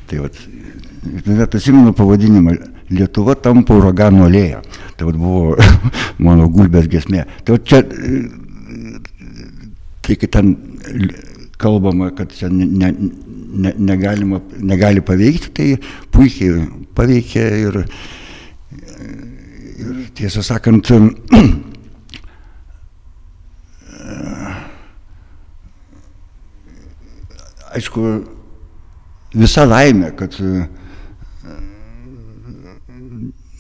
[0.09, 0.35] tai vat,
[1.27, 2.53] net atsimenu pavadinimą
[2.87, 4.61] Lietuva tampa uraganų alėja.
[4.95, 5.57] Tai vat, buvo
[6.27, 7.25] mano gulbės gesmė.
[7.43, 7.83] Tai vat, čia,
[10.07, 10.53] tai kai ten
[11.57, 12.93] kalbama, kad čia ne, ne,
[13.65, 15.69] ne, negalima, negali paveikti, tai
[16.13, 17.79] puikiai paveikė ir,
[19.77, 20.93] ir tiesą sakant,
[27.77, 28.03] aišku,
[29.37, 30.37] visa laimė, kad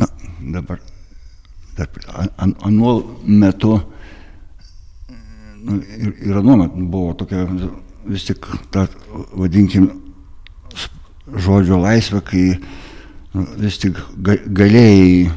[0.01, 0.09] na,
[0.55, 0.81] dabar,
[1.77, 1.89] dar
[2.37, 3.77] an, anuo metu
[5.67, 7.45] nu, ir, ir anuo metu buvo tokia
[8.09, 8.87] vis tik ta,
[9.35, 9.91] vadinkim,
[11.27, 12.45] žodžio laisvė, kai
[13.35, 15.29] nu, vis tik ga, galėjai,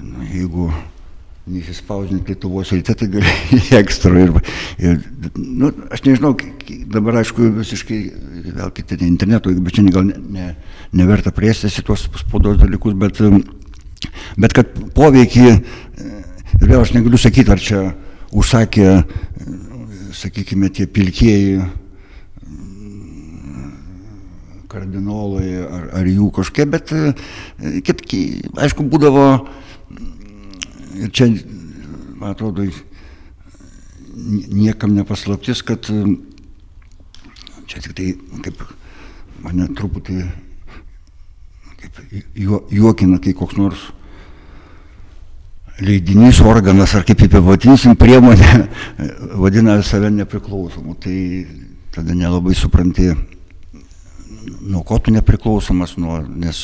[0.00, 0.68] nu, jeigu
[1.44, 4.22] neįsispausdinti Lietuvos ryte, tai galėjai ekstra.
[4.24, 4.32] Ir,
[4.80, 5.02] ir,
[5.36, 6.32] nu, aš nežinau,
[6.94, 7.98] dabar aišku, visiškai,
[8.46, 10.46] vėl kiti interneto, bet čia gal ne, ne,
[10.96, 13.20] neverta priestis į tuos spaudos dalykus, bet,
[14.40, 17.84] bet kad poveikį, ir vėl aš negaliu sakyti, ar čia
[18.34, 18.88] užsakė
[20.14, 21.62] sakykime, tie pilkieji
[24.70, 26.90] kardinolai ar, ar jų kažkokie, bet
[27.86, 28.02] kit,
[28.58, 29.26] aišku, būdavo
[30.98, 31.28] ir čia,
[32.18, 32.66] man atrodo,
[34.14, 35.86] niekam nepaslaptis, kad
[37.70, 38.08] čia tik tai
[38.46, 38.64] kaip
[39.44, 40.22] mane truputį
[41.84, 42.00] kaip
[42.72, 43.90] juokina, kai koks nors
[45.82, 48.66] leidinys, organas ar kaip jį pavadinsim, priemonė
[49.42, 50.94] vadina save nepriklausomu.
[51.00, 51.16] Tai
[51.94, 53.10] tada nelabai supranti,
[54.62, 56.60] nuo ko tu nepriklausomas, nuo, nes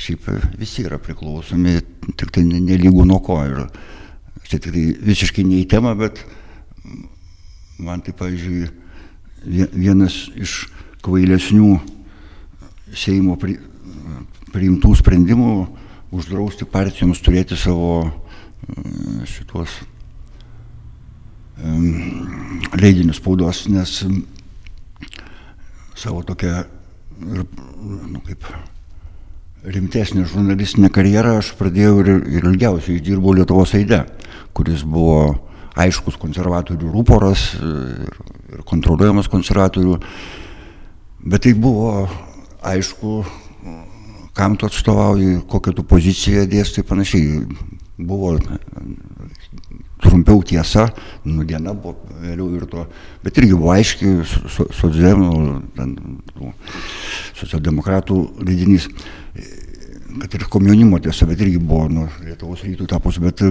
[0.00, 1.78] šiaip visi yra priklausomi,
[2.16, 3.40] tik tai nelygų nuo ko.
[3.44, 3.64] Ir
[4.48, 6.22] čia tik tai visiškai ne į temą, bet
[7.80, 8.68] man tai, pavyzdžiui,
[9.72, 10.66] vienas iš
[11.04, 11.78] kvailesnių
[12.90, 13.54] Seimo pri,
[14.50, 15.52] priimtų sprendimų
[16.14, 19.78] uždrausti partijoms turėti savo mm, šitos
[22.80, 23.98] leidinius spaudos, nes
[26.00, 26.62] savo tokią
[27.20, 28.46] nu, kaip
[29.64, 34.06] rimtesnę žurnalistinę karjerą aš pradėjau ir, ir ilgiausiai išdirbau Lietuvos Aide,
[34.56, 35.50] kuris buvo
[35.80, 38.16] aiškus konservatorių rūporas ir,
[38.56, 39.98] ir kontroliuojamas konservatorių,
[41.28, 42.08] bet tai buvo
[42.64, 43.20] aišku
[44.40, 47.42] kam tu atstovauji, kokią tu poziciją dėstai panašiai.
[48.00, 48.38] Buvo
[50.00, 50.86] trumpiau tiesa,
[51.28, 52.86] nu diena buvo vėliau ir to,
[53.20, 54.14] bet irgi buvo aiški
[57.36, 58.88] socialdemokratų leidinys,
[60.22, 63.44] kad ir komjaunimo tiesa, bet irgi buvo nu, Lietuvos rytų tapus, bet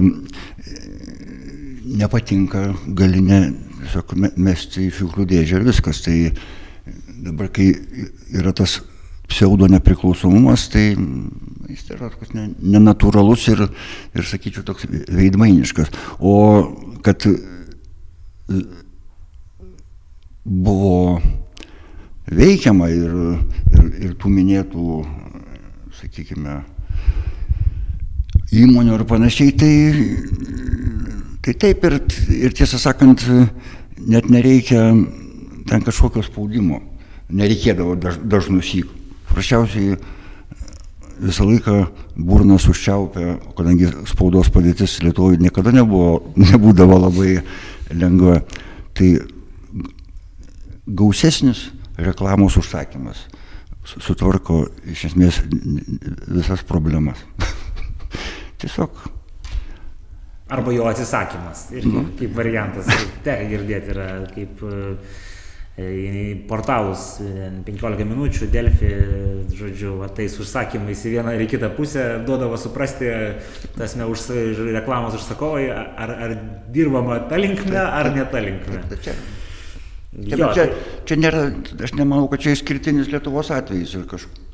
[2.02, 3.44] nepatinka, gali ne,
[3.84, 6.02] tiesiog mesti į šiuklų dėžę ir viskas.
[6.02, 6.18] Tai
[7.30, 7.70] dabar, kai
[8.34, 8.80] yra tas
[9.30, 10.90] pseudo nepriklausomumas, tai
[11.70, 13.62] jis yra toks nenatūralus ir,
[14.16, 15.92] ir, sakyčiau, toks veidmainiškas.
[16.18, 16.34] O
[17.04, 17.26] kad
[20.44, 21.20] buvo
[22.30, 23.16] veikiama ir,
[23.70, 25.00] ir, ir tų minėtų,
[26.00, 26.60] sakykime,
[28.50, 29.74] įmonių ir panašiai, tai,
[31.46, 32.00] tai taip ir,
[32.34, 33.26] ir tiesą sakant,
[34.00, 34.88] net nereikia
[35.70, 36.82] ten kažkokio spaudimo.
[37.30, 38.99] Nereikėdavo daž, dažnų sykų
[39.30, 39.98] Prašiausiai
[41.20, 41.74] visą laiką
[42.16, 47.36] burnas užčiaupia, kadangi spaudos padėtis Lietuvoje niekada nebuvo, nebūdavo labai
[47.90, 48.40] lengva,
[48.96, 49.14] tai
[50.86, 51.68] gausesnis
[52.00, 53.26] reklamos užsakymas
[53.98, 55.40] sutvarko iš esmės
[56.28, 57.22] visas problemas.
[58.60, 59.08] Tiesiog
[60.50, 61.68] Arba jo atsisakymas.
[61.78, 62.88] Ir kaip, kaip variantas.
[63.22, 64.80] Tekia girdėti yra kaip į
[66.48, 67.20] portalus
[67.64, 68.90] 15 minučių, Delfi,
[69.56, 73.08] žodžiu, va, tais užsakymais į vieną ir į kitą pusę duodavo suprasti,
[73.78, 74.26] tasme, už,
[74.74, 76.36] reklamos užsakovai, ar, ar
[76.74, 78.82] dirbama ta linkme, ar ne ta linkme.
[79.00, 79.14] Čia,
[80.12, 80.66] jo, čia, čia,
[81.08, 81.46] čia nėra,
[81.86, 84.46] aš nemanau, kad čia išskirtinis Lietuvos atvejis ir kažkoks.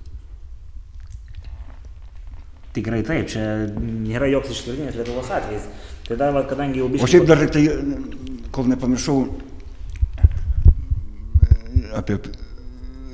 [2.77, 3.43] Tikrai taip, čia
[3.73, 5.67] nėra joks išskirtinis Lietuvos atvejis.
[6.07, 7.07] Tai dar, va, kadangi jau biškai...
[7.09, 7.65] O šiaip dar tai,
[8.55, 9.17] kol nepamiršau,
[11.97, 12.19] apie,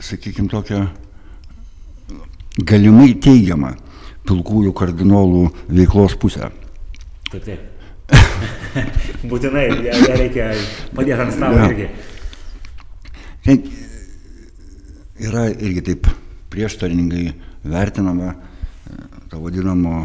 [0.03, 0.87] sakykime, tokią
[2.69, 3.75] galimai teigiamą
[4.29, 6.51] pilkųjų kardinolų veiklos pusę.
[7.31, 7.69] Taip, taip.
[9.31, 10.49] Būtinai, ją, ją reikia
[10.95, 11.89] padėti ant stalo irgi.
[13.43, 13.63] Ten
[15.23, 16.11] yra irgi taip
[16.53, 17.31] prieštaringai
[17.65, 18.35] vertinama
[19.31, 20.03] to vadinamo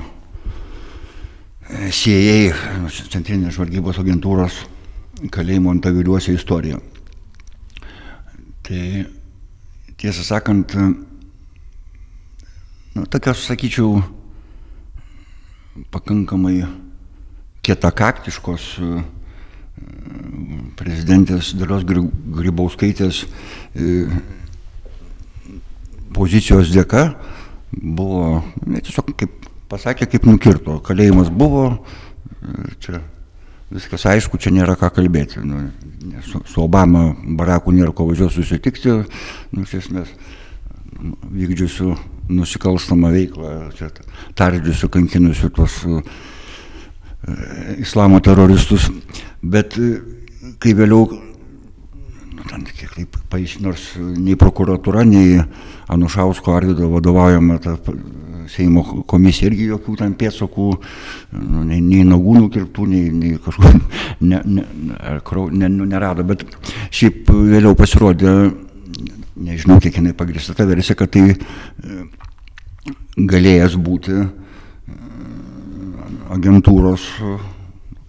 [1.68, 2.54] CIA,
[3.12, 4.62] Centrinės žvalgybos agentūros
[5.34, 6.80] kalėjimo antaviliuose istorija.
[8.68, 9.06] Tai
[9.96, 10.74] tiesą sakant,
[12.96, 14.02] nu, tokios, sakyčiau,
[15.94, 16.66] pakankamai
[17.64, 18.66] kietakaktiškos
[20.76, 23.24] prezidentės Dalios Grybauskaitės
[26.18, 27.08] pozicijos dėka
[27.72, 30.82] buvo, ne, tiesiog kaip pasakė, kaip nukirto.
[30.84, 31.70] Kalėjimas buvo,
[32.84, 33.00] čia
[33.74, 35.44] viskas aišku, čia nėra ką kalbėti.
[35.46, 35.68] Nu,
[36.26, 37.10] su, su Obama
[37.40, 38.96] Baraku nėra ko važiuoti susitikti,
[39.52, 40.14] nu, iš esmės
[40.98, 41.92] vykdžiusių
[42.34, 43.52] nusikalstamą veiklą,
[44.38, 46.02] tardžiusių, kankinusių tuos uh,
[47.78, 48.90] islamo teroristus.
[49.42, 49.78] Bet
[50.62, 51.08] kai vėliau
[52.48, 53.18] ten kiek taip
[53.62, 55.42] nors nei prokuratūra, nei
[55.92, 57.76] Anušausko Arvido vadovaujama ta
[58.52, 60.68] Seimo komisija irgi jokių ten pėdsakų,
[61.38, 63.76] nu, nei, nei nagų nukirptų, nei, nei kažkur
[64.30, 66.46] ne, ne, ne, nu, nerado, bet
[66.96, 68.34] šiaip vėliau pasirodė,
[69.38, 71.36] nežinau kiek jinai pagrįsta ta versija, kad tai
[73.18, 74.18] galėjęs būti
[76.34, 77.06] agentūros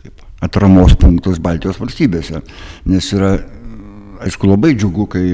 [0.02, 2.42] kaip, atramos punktas Baltijos valstybėse,
[2.88, 3.36] nes yra
[4.24, 5.24] aišku, labai džiugu, kai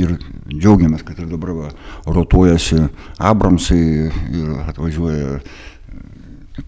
[0.00, 0.16] ir
[0.48, 1.70] džiaugiamės, kad ir dabar va,
[2.06, 2.86] rotuojasi
[3.20, 5.40] Abramsai ir atvažiuoja,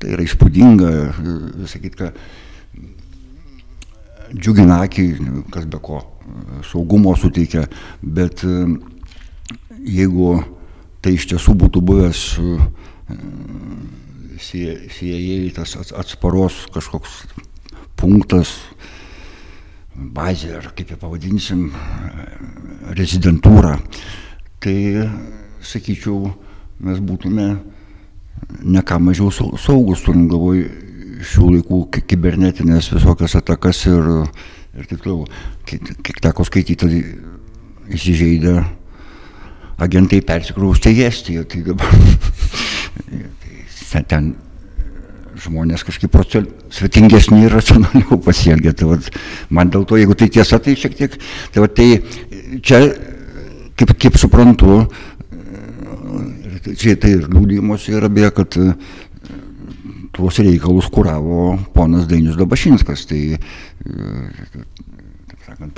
[0.00, 0.90] tai yra įspūdinga,
[1.70, 2.18] sakyt, kad
[4.34, 5.06] džiugina akį,
[5.54, 6.02] kas be ko,
[6.70, 7.66] saugumo suteikia,
[8.02, 8.42] bet
[9.84, 10.34] jeigu
[11.04, 12.20] tai iš tiesų būtų buvęs
[14.44, 17.22] CIA tas atsparos kažkoks
[18.00, 18.56] punktas,
[19.94, 21.68] bazė, ar kaip ją pavadinsim,
[22.98, 23.76] rezidentūrą,
[24.62, 24.76] tai,
[25.64, 26.32] sakyčiau,
[26.84, 27.48] mes būtume
[28.64, 30.64] ne ką mažiau saugus, turim galvoj
[31.24, 31.80] šių laikų
[32.10, 34.08] kibernetinės visokias atakas ir,
[34.74, 35.28] ir taip toliau.
[35.64, 37.04] Kiek teko skaityti,
[37.94, 38.56] įsižeidę
[39.84, 41.88] agentai persikraustė į Estiją, tai dabar
[44.10, 44.34] ten
[45.44, 46.16] žmonės kažkaip
[46.72, 48.74] svetingesni ir racionaliau pasielgia.
[48.76, 49.10] Tai vat,
[49.50, 51.18] man dėl to, jeigu tai tiesa, tai šiek tiek,
[51.54, 52.80] tai, vat, tai čia,
[53.78, 54.84] kaip, kaip suprantu,
[56.72, 58.58] čia tai ir liūdėjimuose yra beje, kad
[60.14, 63.06] tuos reikalus kuravo ponas Dainius Dabašinskas.
[63.10, 63.22] Tai,
[65.44, 65.74] sakant,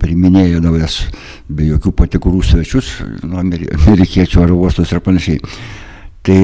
[0.00, 1.00] priminėjo davęs
[1.48, 5.42] be jokių patikrų svečius, nu, amerikiečių ar uostus ir panašiai.
[6.24, 6.38] Tai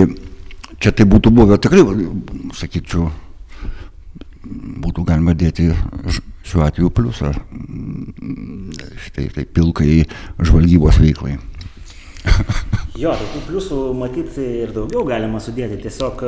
[0.80, 1.84] čia tai būtų buvę tikrai,
[2.56, 3.10] sakyčiau,
[4.84, 5.70] būtų galima dėti
[6.48, 7.34] šiuo atveju pliusą
[9.06, 10.02] štai tai pilkai
[10.40, 11.36] žvalgybos veiklai.
[13.00, 15.78] jo, tokių pliusų matyti ir daugiau galima sudėti.
[15.84, 16.24] Tiesiog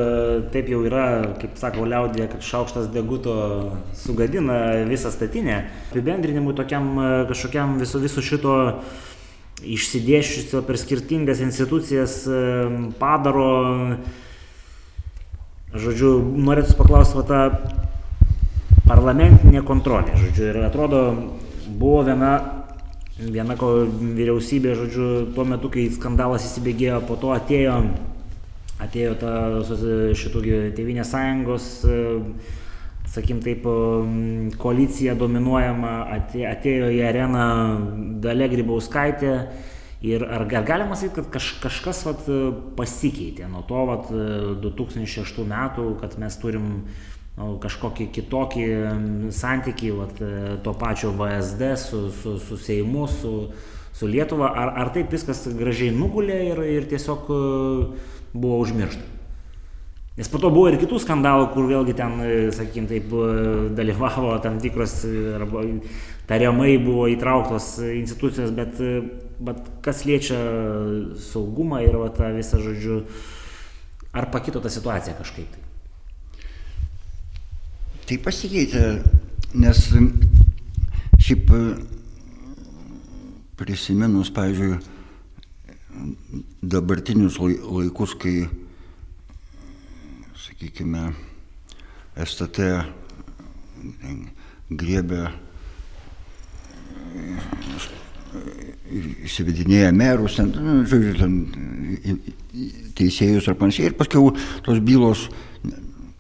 [0.55, 1.07] taip jau yra,
[1.41, 3.35] kaip sako liaudė, kad šaukštas deguto
[3.99, 5.63] sugadina visą statinę.
[5.91, 6.95] Apibendrinimui tokiam
[7.29, 8.57] kažkokiam viso, viso šito
[9.63, 12.23] išsidėščiusio per skirtingas institucijas
[13.01, 13.51] padaro
[15.73, 17.39] Žodžiu, norėtų paklausti, va ta
[18.85, 21.01] parlamentinė kontrolė, žodžiu, ir atrodo,
[21.81, 22.33] buvo viena,
[23.17, 27.79] viena ko vyriausybė, žodžiu, tuo metu, kai skandalas įsibėgėjo, po to atėjo,
[28.85, 29.33] atėjo ta
[30.21, 30.45] šitų
[30.77, 31.71] Tevinės sąjungos,
[33.09, 33.65] sakim taip,
[34.61, 35.95] koalicija dominuojama,
[36.53, 37.47] atėjo į areną
[38.21, 39.39] Dalė Grybauskaitė
[40.03, 42.25] Ir ar, ar galima sakyti, kad kaž, kažkas vat,
[42.79, 44.09] pasikeitė nuo to vat,
[44.65, 46.67] 2006 metų, kad mes turim
[47.37, 48.67] nu, kažkokį kitokį
[49.31, 50.19] santykį vat,
[50.67, 53.33] to pačio VSD su, su, su Seimu, su,
[53.95, 57.31] su Lietuva, ar, ar taip viskas gražiai nugulė ir, ir tiesiog
[58.35, 59.07] buvo užmiršta?
[60.19, 62.19] Nes po to buvo ir kitų skandalų, kur vėlgi ten,
[62.53, 63.15] sakykime, taip
[63.79, 64.99] dalyvavo tam tikros
[65.39, 65.63] arba
[66.29, 68.83] tariamai buvo įtrauktos institucijos, bet,
[69.43, 70.39] bet kas liečia
[71.19, 73.03] saugumą ir va, tą visą, žodžiu,
[74.15, 75.63] ar pakito ta situacija kažkaip tai?
[78.07, 78.87] Tai pasikeitė,
[79.63, 79.85] nes
[81.23, 81.53] šiaip
[83.59, 84.81] prisiminus, pavyzdžiui,
[86.63, 88.49] dabartinius laikus, kai
[90.43, 91.13] sakykime,
[92.27, 92.73] STT
[94.73, 95.27] griebė
[99.27, 102.19] įsivedinėja merus, ten, nu, žodžiu, ten,
[102.99, 103.91] teisėjus ar panašiai.
[103.91, 104.35] Ir paskui
[104.67, 105.29] tos bylos,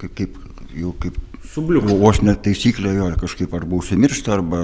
[0.01, 0.41] kaip, kaip
[0.77, 1.19] jau kaip
[1.53, 1.99] Subliūkšta.
[2.01, 4.63] vos net taisyklė jo kažkaip arba užsimiršta, arba,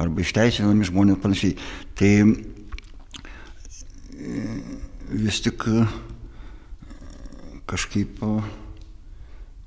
[0.00, 1.58] arba išteisinami žmonės panašiai.
[1.98, 2.12] Tai
[5.12, 5.66] vis tik
[7.68, 8.20] kažkaip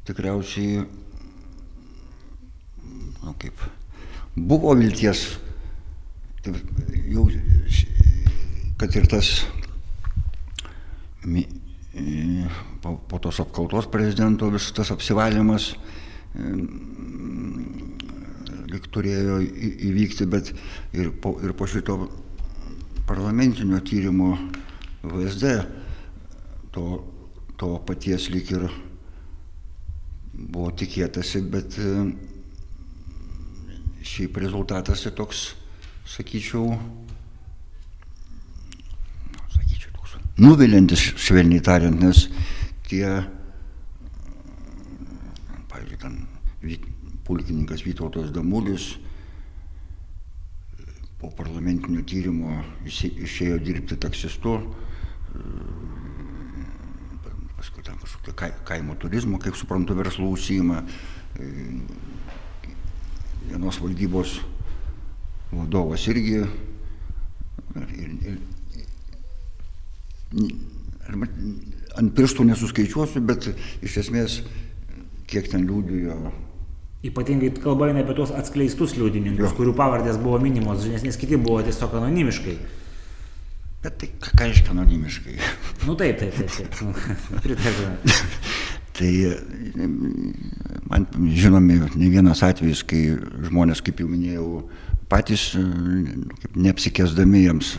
[0.05, 0.86] tikriausiai,
[3.26, 3.66] nu kaip,
[4.38, 5.26] buvo vilties,
[6.45, 6.59] taip,
[7.09, 7.26] jau,
[8.78, 9.30] kad ir tas
[12.82, 15.72] po, po tos apkaltos prezidento vis tas apsivalymas
[18.76, 19.40] lik turėjo
[19.90, 20.52] įvykti, bet
[20.98, 21.96] ir po, ir po šito
[23.08, 24.34] parlamentinio tyrimo
[25.06, 25.54] VSD
[26.76, 26.86] to,
[27.56, 28.68] to paties lik ir
[30.36, 31.92] buvo tikėtasi, bet e,
[34.04, 35.46] šiaip rezultatas tai toks,
[36.12, 36.74] sakyčiau,
[39.56, 42.26] sakyčiau, toks nuvilintis, švelniai tariant, nes
[42.90, 43.08] tie,
[45.72, 46.18] pavyzdžiui, ten
[47.26, 48.96] pulkininkas Vytautas Damulis
[51.22, 54.58] po parlamentinio tyrimo išėjo dirbti taksistu,
[57.56, 58.36] paskui ten kažkokio
[58.68, 60.84] kaimo turizmo, kaip suprantu, verslų užsijima.
[63.46, 64.40] Vienos valdybos
[65.54, 66.44] vadovas irgi.
[67.76, 68.38] Ir, ir,
[71.96, 73.50] ant pirštų nesuskaičiuosiu, bet
[73.86, 74.40] iš esmės
[75.30, 76.18] kiek ten liūdėjo.
[77.06, 79.54] Ypatingai kalba eina apie tuos atskleistus liudininkus, jo.
[79.60, 82.56] kurių pavardės buvo minimos, nes kiti buvo tiesiog anonimiškai.
[83.86, 85.36] Bet tai ką reiškia anonimiškai?
[85.86, 86.72] Nu taip, taip, taip, taip.
[87.44, 87.92] Pritariu.
[88.98, 89.12] tai
[90.90, 91.06] man
[91.36, 93.04] žinomi ne vienas atvejis, kai
[93.46, 94.48] žmonės, kaip jau minėjau,
[95.12, 96.26] patys kaip,
[96.58, 97.76] neapsikesdami jiems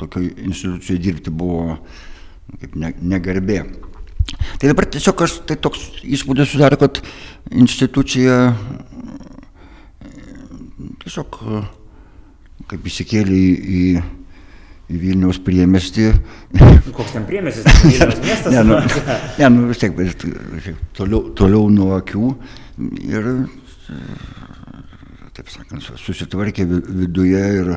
[0.00, 1.78] tokio institucijoje dirbti buvo
[2.60, 3.62] kaip ne, negarbė.
[4.60, 7.02] Tai dabar tiesiog aš tai toks įspūdis sudarė, kad
[7.50, 8.54] institucija
[11.02, 11.38] tiesiog
[12.70, 13.84] kaip įsikėlė į, į
[14.90, 16.10] į Vilniaus priemestį.
[16.96, 18.54] Koks ten priemestis, Vilniaus miestas?
[18.54, 18.78] ne, nu,
[19.38, 20.24] ne, nu vis tiek, bet
[20.98, 22.32] toliau, toliau nuo akių
[23.06, 23.28] ir,
[25.36, 27.74] taip sakant, susitvarkė viduje ir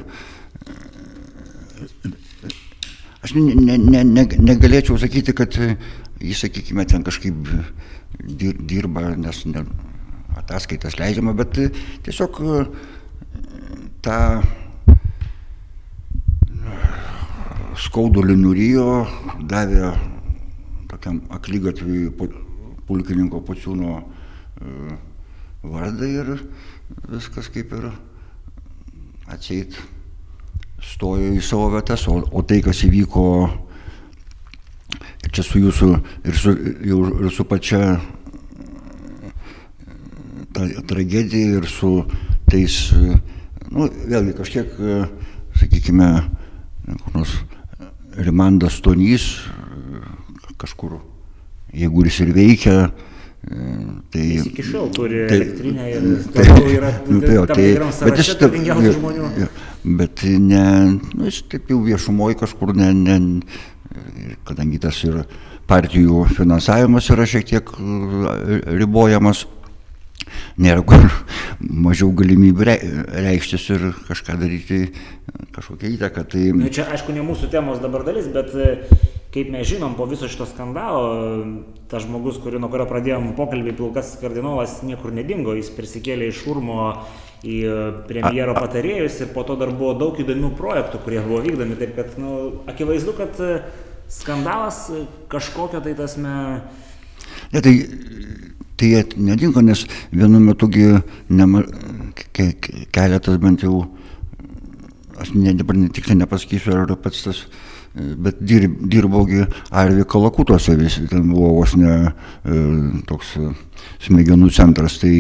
[3.24, 7.48] aš ne, ne, ne, ne, negalėčiau sakyti, kad jis, sakykime, ten kažkaip
[8.24, 9.66] dirba, nes ne,
[10.40, 11.60] ataskaitas leidžiama, bet
[12.06, 12.42] tiesiog
[14.04, 14.20] tą
[17.80, 18.88] skaudulį nurijo,
[19.50, 19.94] davė
[20.92, 22.12] tokiam aklygatviui
[22.88, 24.98] pulkininko Pociūno e,
[25.64, 26.32] vardą ir
[27.10, 27.90] viskas kaip ir
[29.34, 29.80] atseit
[30.84, 33.28] stojo į savo vietas, o, o tai, kas įvyko
[35.34, 35.90] čia su jūsų
[36.30, 36.52] ir su,
[36.86, 37.96] ir su pačia
[40.54, 42.04] ta tragedija ir su
[42.50, 42.76] tais,
[43.72, 44.76] nu, vėlgi kažkiek,
[45.58, 46.10] sakykime,
[46.86, 47.34] kur nors
[48.14, 49.26] Rimandas Stonys
[50.62, 51.00] kažkur,
[51.74, 52.78] jeigu jis ir veikia,
[53.44, 57.89] Tai jis iki šiol turi tai, elektrinę ir tai, yra nu, tai, tam tai, tikram
[57.91, 59.32] sąraše turtingiausių žmonių.
[59.41, 59.48] Ja,
[60.00, 60.68] bet ne,
[61.12, 63.18] nu, jis taip jau viešumoje kažkur, ne, ne,
[64.48, 65.26] kadangi tas ir
[65.68, 67.76] partijų finansavimas yra šiek tiek
[68.80, 69.44] ribojamas,
[70.62, 71.08] nėra kur
[71.60, 72.68] mažiau galimybių
[73.26, 74.86] reikštis ir kažką daryti,
[75.56, 76.28] kažkokią įtaką.
[76.30, 76.46] Tai...
[76.58, 78.70] Nu, čia aišku ne mūsų temos dabar dalis, bet e,
[79.34, 81.04] kaip mes žinom, po viso šito skandalo,
[81.92, 86.94] tas žmogus, kuri, nuo kurio pradėjom pokalbį, Pilkas kardinolas niekur nedingo, jis prisikėlė iš Urmo
[87.44, 87.80] į e,
[88.10, 91.80] premjero patarėjus ir po to dar buvo daug įdomių projektų, kurie buvo vykdomi.
[91.80, 92.38] Taip kad, nu,
[92.72, 93.58] akivaizdu, kad e,
[94.12, 94.86] skandalas
[95.32, 96.36] kažkokio tai tasme...
[97.54, 97.74] Ne, tai
[98.78, 100.88] tai jie nedingo, nes vienu metugi
[101.30, 101.64] nema,
[102.34, 102.54] ke,
[102.94, 103.84] keletas bent jau,
[105.22, 107.46] aš ne, dabar tiksliai nepasakysiu, ar pats tas
[107.94, 112.62] bet dirb, dirbaugi Arvi Kalakutose, visi ten buvo vos ne e,
[113.06, 113.36] toks
[114.08, 115.14] smegenų centras, tai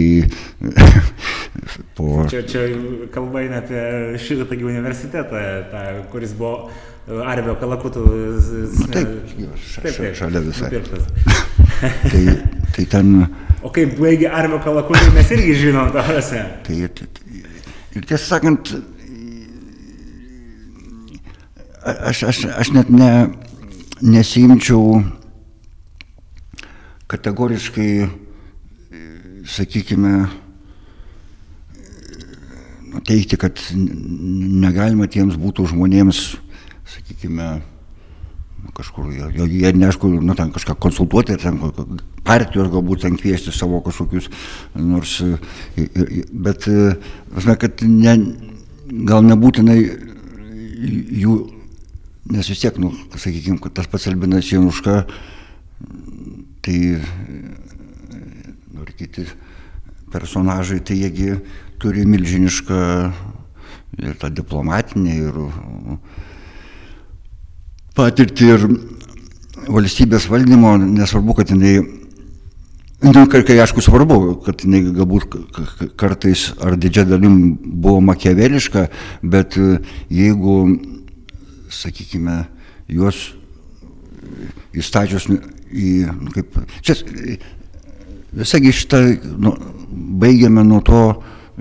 [1.97, 2.25] po...
[2.31, 2.65] Čia, čia
[3.13, 6.71] kalba eina apie šitą tokį universitetą, tą, kuris buvo
[7.03, 8.01] Arvio Kalakutų.
[8.79, 10.69] Nu, taip, ša, ša, šalia visai.
[12.13, 12.23] tai,
[12.73, 13.13] tai ten...
[13.63, 16.41] O kaip baigė Arvio Kalakutį, mes irgi žinom, tarasi.
[16.65, 17.43] Tai, tai, tai,
[17.95, 18.73] ir tiesą sakant,
[21.83, 23.11] aš, aš, aš net ne,
[24.03, 24.99] nesimčiau
[27.13, 27.91] kategoriškai
[29.47, 30.13] sakykime,
[33.07, 36.23] teikti, kad negalima tiems būtų žmonėms,
[36.95, 37.49] sakykime,
[38.73, 41.59] kažkur, jie, jie neaišku, nu, ten kažką konsultuoti, ten
[42.25, 44.29] partijos galbūt ten kviesti savo kažkokius,
[44.79, 45.19] nors,
[46.33, 48.15] bet, žinai, kad ne,
[49.09, 49.77] gal nebūtinai
[51.23, 51.37] jų,
[52.33, 55.03] nes vis tiek, nu, sakykime, tas pats Albinas Januška,
[56.63, 59.25] tai ir kiti
[60.13, 61.37] personažai, tai jiegi
[61.81, 62.79] turi milžinišką
[64.03, 65.39] ir tą diplomatinę, ir
[67.97, 68.65] patirtį, ir
[69.71, 71.75] valstybės valdymo, nesvarbu, kad jinai,
[73.03, 75.37] nu, kai, aišku svarbu, kad jinai galbūt
[75.99, 78.87] kartais ar didžia dalim buvo makiaveliška,
[79.23, 79.57] bet
[80.11, 80.57] jeigu,
[81.73, 82.43] sakykime,
[82.91, 83.25] juos
[84.73, 85.89] įstačius į,
[86.35, 86.97] kaip, čia
[88.33, 88.99] Visagi šitą
[89.37, 89.51] nu,
[90.21, 91.01] baigėme nuo to,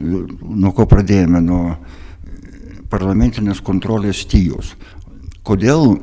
[0.00, 1.74] nuo ko pradėjome, nuo
[2.92, 4.72] parlamentinės kontrolės stygiaus.
[5.44, 5.98] Kodėl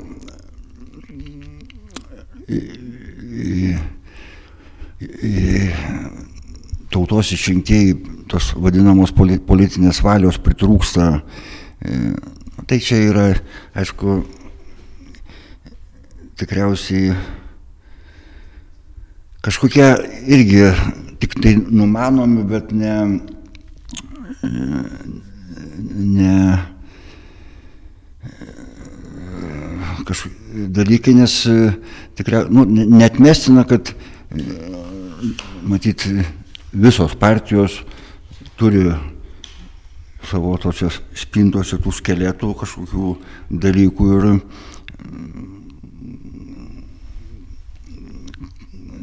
[6.90, 7.96] tautos išrinktieji
[8.30, 11.08] tos vadinamos politinės valios pritrūksta,
[12.70, 13.28] tai čia yra,
[13.78, 14.20] aišku,
[16.40, 17.14] tikriausiai
[19.46, 19.88] kažkokie
[20.30, 20.66] irgi
[21.20, 22.96] tik tai numanomi, bet ne,
[25.96, 26.36] ne
[30.10, 31.36] kažkokie dalykai, nes
[32.18, 33.94] tikrai nu, netmestina, kad
[35.70, 36.08] matyt
[36.74, 37.80] visos partijos
[38.60, 38.90] turi
[40.30, 43.14] savo tose spintose tų skeletų kažkokių
[43.64, 44.28] dalykų ir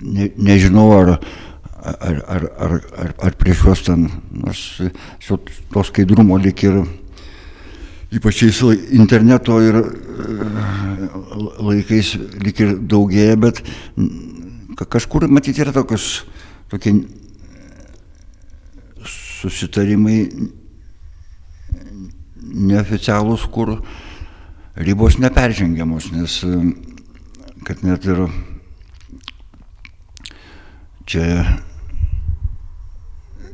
[0.07, 1.17] ne, nežinau, ar,
[1.83, 4.63] ar, ar, ar, ar, ar prieš juos ten, nors
[5.27, 6.85] to skaidrumo lik ir
[8.15, 8.61] ypač šiais
[8.95, 9.81] interneto ir
[11.67, 13.63] laikais lik ir daugėja, bet
[14.93, 16.25] kažkur matyti yra tokios,
[16.71, 16.95] tokie
[19.07, 20.19] susitarimai
[22.47, 23.79] neoficialūs, kur
[24.77, 26.43] ribos neperžengiamos, nes
[27.67, 28.29] kad net ir
[31.07, 31.23] Čia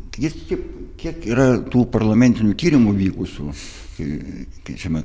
[0.08, 0.60] kiek,
[0.96, 3.50] kiek yra tų parlamentinių tyrimų vykusių,
[3.96, 5.02] kai, kai čia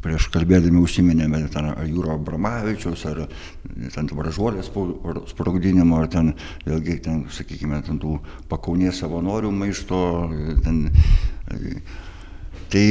[0.00, 3.24] prieš kalbėdami užsiminėme ten ar Jūro Abramavičiaus, ar
[3.94, 4.70] ten Bražuolės
[5.32, 6.32] sprogdinimo, ar ten,
[6.64, 8.16] vėlgi, ten, sakykime, ten tų
[8.48, 10.00] pakaunės savanorių maišto.
[10.64, 10.86] Ten,
[12.72, 12.84] tai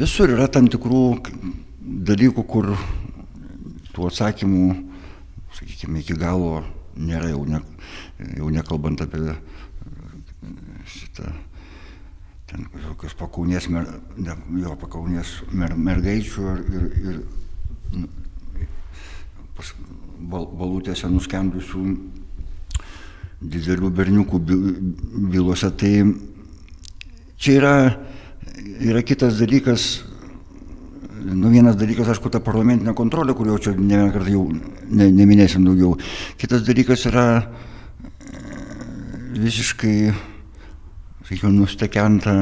[0.00, 1.02] visur yra tam tikrų
[2.06, 2.72] dalykų, kur
[3.92, 4.64] tų atsakymų
[5.56, 6.62] sakykime, iki galo
[6.96, 7.60] nėra jau, ne,
[8.36, 9.36] jau nekalbant apie
[10.86, 11.32] šitą,
[12.56, 17.18] ten kokios pakaunės, mer, ne, jo pakaunės mer, mergaičių ir, ir, ir
[18.00, 18.08] nu,
[19.56, 19.72] pas,
[20.16, 21.84] bal, balutėse nuskendusių
[23.40, 24.40] didelių berniukų
[25.32, 25.70] bylose.
[25.76, 25.92] Tai
[27.36, 27.74] čia yra,
[28.80, 29.88] yra kitas dalykas,
[31.26, 35.66] nu, vienas dalykas, aišku, ta parlamentinė kontrolė, kurio čia ne vieną kartą jau ne, neminėsim
[35.68, 35.96] daugiau.
[36.40, 37.44] Kitas dalykas yra e,
[39.44, 39.98] visiškai,
[41.26, 42.36] sakyčiau, nustekenta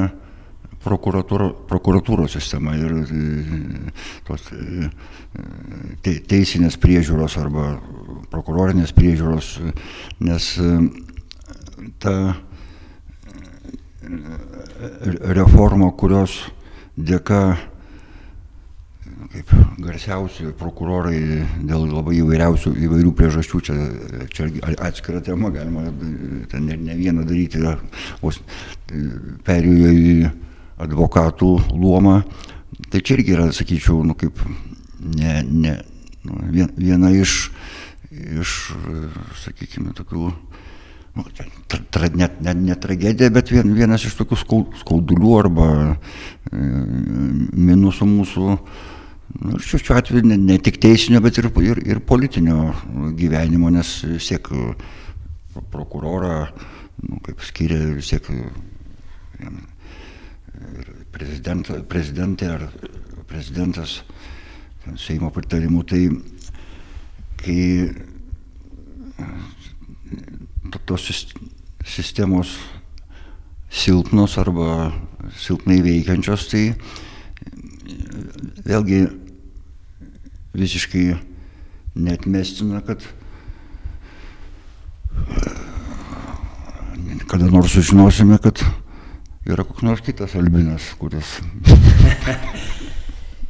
[0.85, 3.91] prokuratūro, prokuratūros sistema ir e,
[4.27, 4.89] tos e,
[6.05, 7.75] te, teisinės priežiūros arba
[8.31, 9.55] prokurorinės priežiūros,
[10.25, 10.49] nes
[12.01, 12.15] ta
[15.35, 16.43] reforma, kurios
[16.95, 17.57] dėka
[19.35, 19.51] kaip
[19.83, 21.19] garsiausi prokurorai
[21.67, 23.75] dėl labai įvairiausių įvairių priežasčių, čia,
[24.31, 24.47] čia
[24.87, 25.85] atskira tema, galima
[26.51, 27.63] ten ne, ne vieną daryti,
[28.21, 28.39] vos
[29.47, 30.15] perėjo į
[30.85, 32.21] advokatų luomą.
[32.91, 34.39] Tai čia irgi yra, sakyčiau, nu, kaip
[34.99, 35.75] ne, ne,
[36.27, 36.39] nu,
[36.75, 37.37] viena iš,
[38.11, 38.55] iš,
[39.43, 40.31] sakykime, tokių
[41.15, 41.23] nu,
[41.91, 44.39] tra, net, net ne tragedija, bet vien, vienas iš tokių
[44.81, 45.95] skaudulių arba e,
[47.55, 48.57] minusų mūsų,
[49.33, 52.73] nu, šiuo, šiuo atveju ne, ne tik teisinio, bet ir, ir, ir politinio
[53.17, 54.49] gyvenimo, nes vis tiek
[55.71, 56.45] prokurorą,
[57.05, 58.29] nu, kaip skiria vis tiek
[61.15, 62.69] prezidentė ar
[63.29, 64.01] prezidentas
[65.01, 66.03] Seimo pritarimu, tai
[67.41, 67.89] kai
[70.85, 71.07] tos
[71.81, 72.51] sistemos
[73.73, 74.93] silpnos arba
[75.33, 76.75] silpnai veikiančios, tai
[78.65, 79.05] vėlgi
[80.55, 81.05] visiškai
[81.95, 83.03] netmestina, kad
[87.29, 88.61] kada nors sužinosime, kad
[89.45, 91.37] yra koks nors kitas albinas, kuris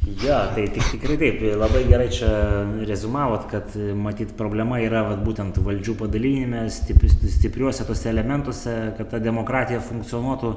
[0.06, 2.28] Jo, tai tik, tikrai taip, labai gerai čia
[2.86, 9.18] rezumavot, kad matyt problema yra vat, būtent valdžių padalinime, stipri, stipriuose tose elementuose, kad ta
[9.20, 10.52] demokratija funkcionuotų.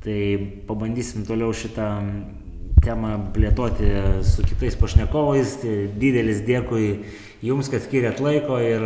[0.00, 0.20] Tai
[0.64, 1.90] pabandysim toliau šitą
[2.84, 3.90] temą plėtoti
[4.26, 5.58] su kitais pašnekovais.
[5.64, 6.88] Tai didelis dėkui
[7.44, 8.82] Jums, kad skiriat laiko ir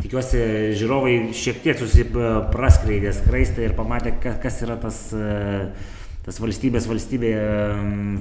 [0.00, 0.42] tikiuosi
[0.76, 5.70] žiūrovai šiek tiek susipraskleidė skraistą ir pamatė, kas yra tas uh,
[6.26, 7.44] tas valstybės valstybėje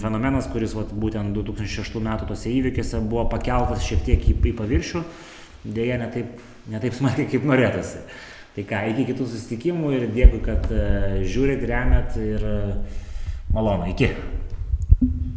[0.01, 5.03] fenomenas, kuris vat, būtent 2006 metų tose įvykiuose buvo pakeltas šiek tiek į, į paviršių,
[5.75, 6.39] dėja netaip,
[6.71, 8.03] netaip smarkiai kaip norėtųsi.
[8.55, 10.65] Tai ką, iki kitų susitikimų ir dėkui, kad
[11.27, 12.45] žiūrit, remiat ir
[13.53, 14.09] malonu, iki.
[15.01, 15.28] Thank you.